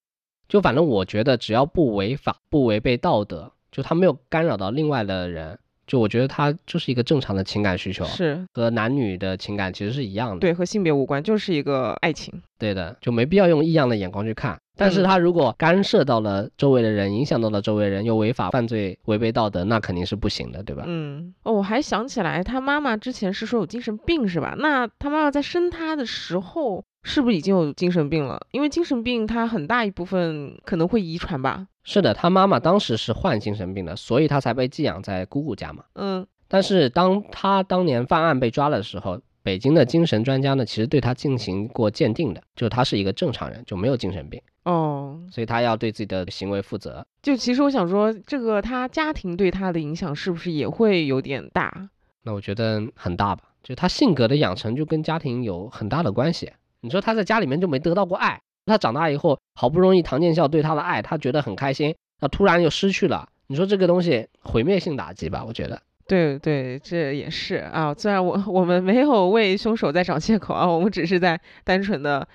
[0.50, 10.40] 就反正我觉得，只要不违法、不违背道德，就他没有干扰到另外的人，就我觉得他就是一个正常的情感需求，是和男女的情感其实是一样的。
[10.40, 12.42] 对，和性别无关，就是一个爱情。
[12.58, 14.58] 对的，就没必要用异样的眼光去看。
[14.76, 20.84] 但是他如果干涉到了周围的人，影响到了周围人，又违法犯罪、违背道德，那肯定是不行的，对吧？
[20.86, 24.56] 嗯，哦，我还想起来，他妈妈之前是说有精神病，是吧？
[24.58, 28.40] 那他妈妈在生他的时候，是不是已经有精神病了？
[28.50, 31.66] 因为精神病它很大一部分可能会遗传吧。
[31.82, 35.82] 是的，他妈妈当时是患精神病的，所以他才被寄养在姑姑家嘛。
[35.94, 44.40] 嗯，但是当他当年犯案被抓的时候，北京的精神专家呢，其实对他进行过鉴定的，就是他是一个正常人，就没有精神病。
[44.64, 47.04] 哦，所以他要对自己的行为负责。
[47.22, 51.88] 就其实我想说，这个他家庭对他的影响是不是也会有点大？
[52.24, 56.52] 那我觉得很大吧，就他性格的养成就跟家庭有很大的关系。
[56.80, 65.44] 你说他在家里面就没得到过爱，他长大以后好不容易唐建孝对他的爱，他觉得很开心，那突然又失去了，你说这个东西毁灭性打击吧？
[65.44, 65.80] 我觉得。
[66.06, 67.94] 对对，这也是啊。
[67.96, 72.26] 虽然我 我们没有为凶手在找借口啊，我们只是在单纯的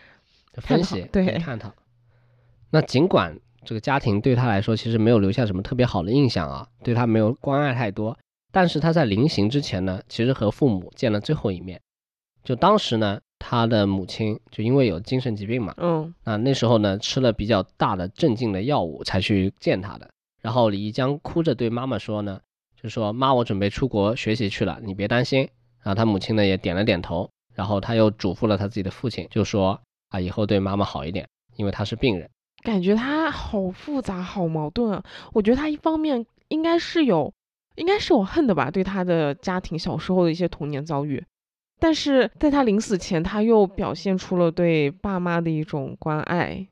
[0.54, 1.74] 分析对探讨。
[2.70, 8.18] 那尽管这个家庭对他来说其实没有留下什么特别好的印象啊，对他没有关爱太多，
[8.52, 11.82] 但是他在临行之前呢，其实和父母见了最后一面。
[12.46, 20.10] 就当时呢，他的母亲就因为有精神疾病嘛，嗯，那那时候呢吃了比较大的镇静的药物才去见他的。
[20.42, 22.40] 然后李一江哭着对妈妈说呢，
[22.82, 25.50] 就说妈，我准备出国学习去了，你别担心。
[25.84, 29.80] 然后他母亲呢也点了点头，然后他又嘱咐了他自己的父亲，就说
[30.10, 32.30] 啊，以后对妈妈好一点，因为他是病人。
[32.64, 35.04] 感觉他好复杂，好矛盾啊！
[35.34, 37.32] 我觉得他一方面应该是有，
[37.76, 41.24] 应该是有恨的吧，对他的家庭小时候的一些童年遭遇，
[41.86, 46.66] 但是在他临死前，他又表现出了对爸妈的一种关爱。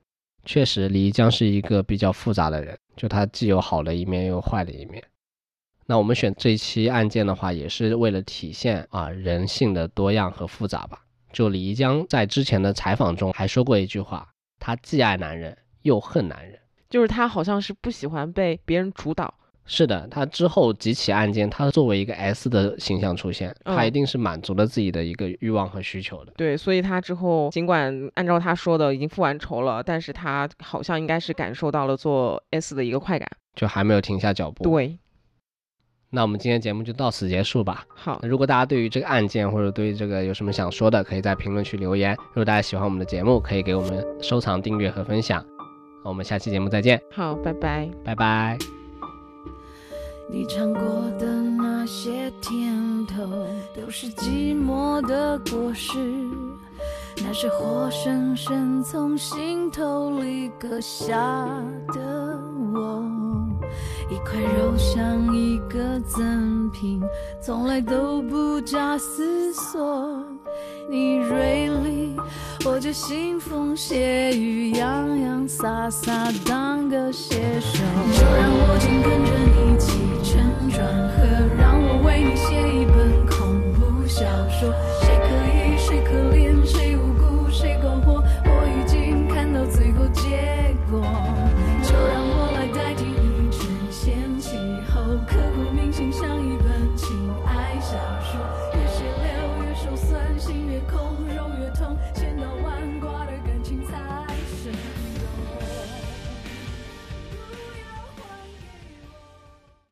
[0.44, 5.04] 确实，李一江是一个比较复杂的人，就他既有好的一面，又有坏的一面。
[5.86, 11.04] 那我们选这一期案件的话，也是为了体现啊人性的多样和复杂吧。
[11.32, 14.28] 就李一江在之前的采访中还说过一句话，
[14.60, 15.56] 他既爱男人。
[15.84, 16.58] 又恨男人，
[16.90, 19.32] 就是他好像是不喜欢被别人主导。
[19.66, 26.34] 是的，他之后几起案件，他作为一个 S 的形象出现，他一定是满足了自己的一个欲望和需求的。
[26.36, 34.64] 对，所以他之后尽管按照他说的已经复完仇了，但是他好像应该是感受到了做 S 的一个快感，就还没有停下脚步。
[34.64, 34.98] 对。
[36.16, 37.86] 那我们今天节目就到此结束吧。
[37.96, 42.16] 好，如果大家对于这个案件或者对于这个有什么想说的，可以在评论区留言。
[42.30, 45.44] 如果大家喜欢我们的节目，可以给我们收藏、订阅和分享。
[46.04, 47.02] 我们下期节目再见。
[47.12, 48.83] 好，拜拜，拜拜。
[50.30, 50.82] 你尝过
[51.20, 53.24] 的那些甜头，
[53.76, 56.00] 都是寂寞的果实。
[57.18, 61.16] 那是活生生从心头里割下
[61.94, 62.40] 的
[62.74, 63.04] 我，
[64.10, 67.02] 一块肉像一个赠品
[67.42, 70.24] 从来都不假思索。
[70.90, 72.16] 你锐利
[72.66, 77.80] 我就腥风血雨洋洋洒洒当个写手。
[78.14, 79.92] 就让我紧跟着你起
[80.24, 81.24] 承转合
[81.58, 84.74] 让我为你写一本恐怖小说。
[85.02, 91.43] 谁可疑谁可怜谁无辜谁苟活我已经看到最后结果。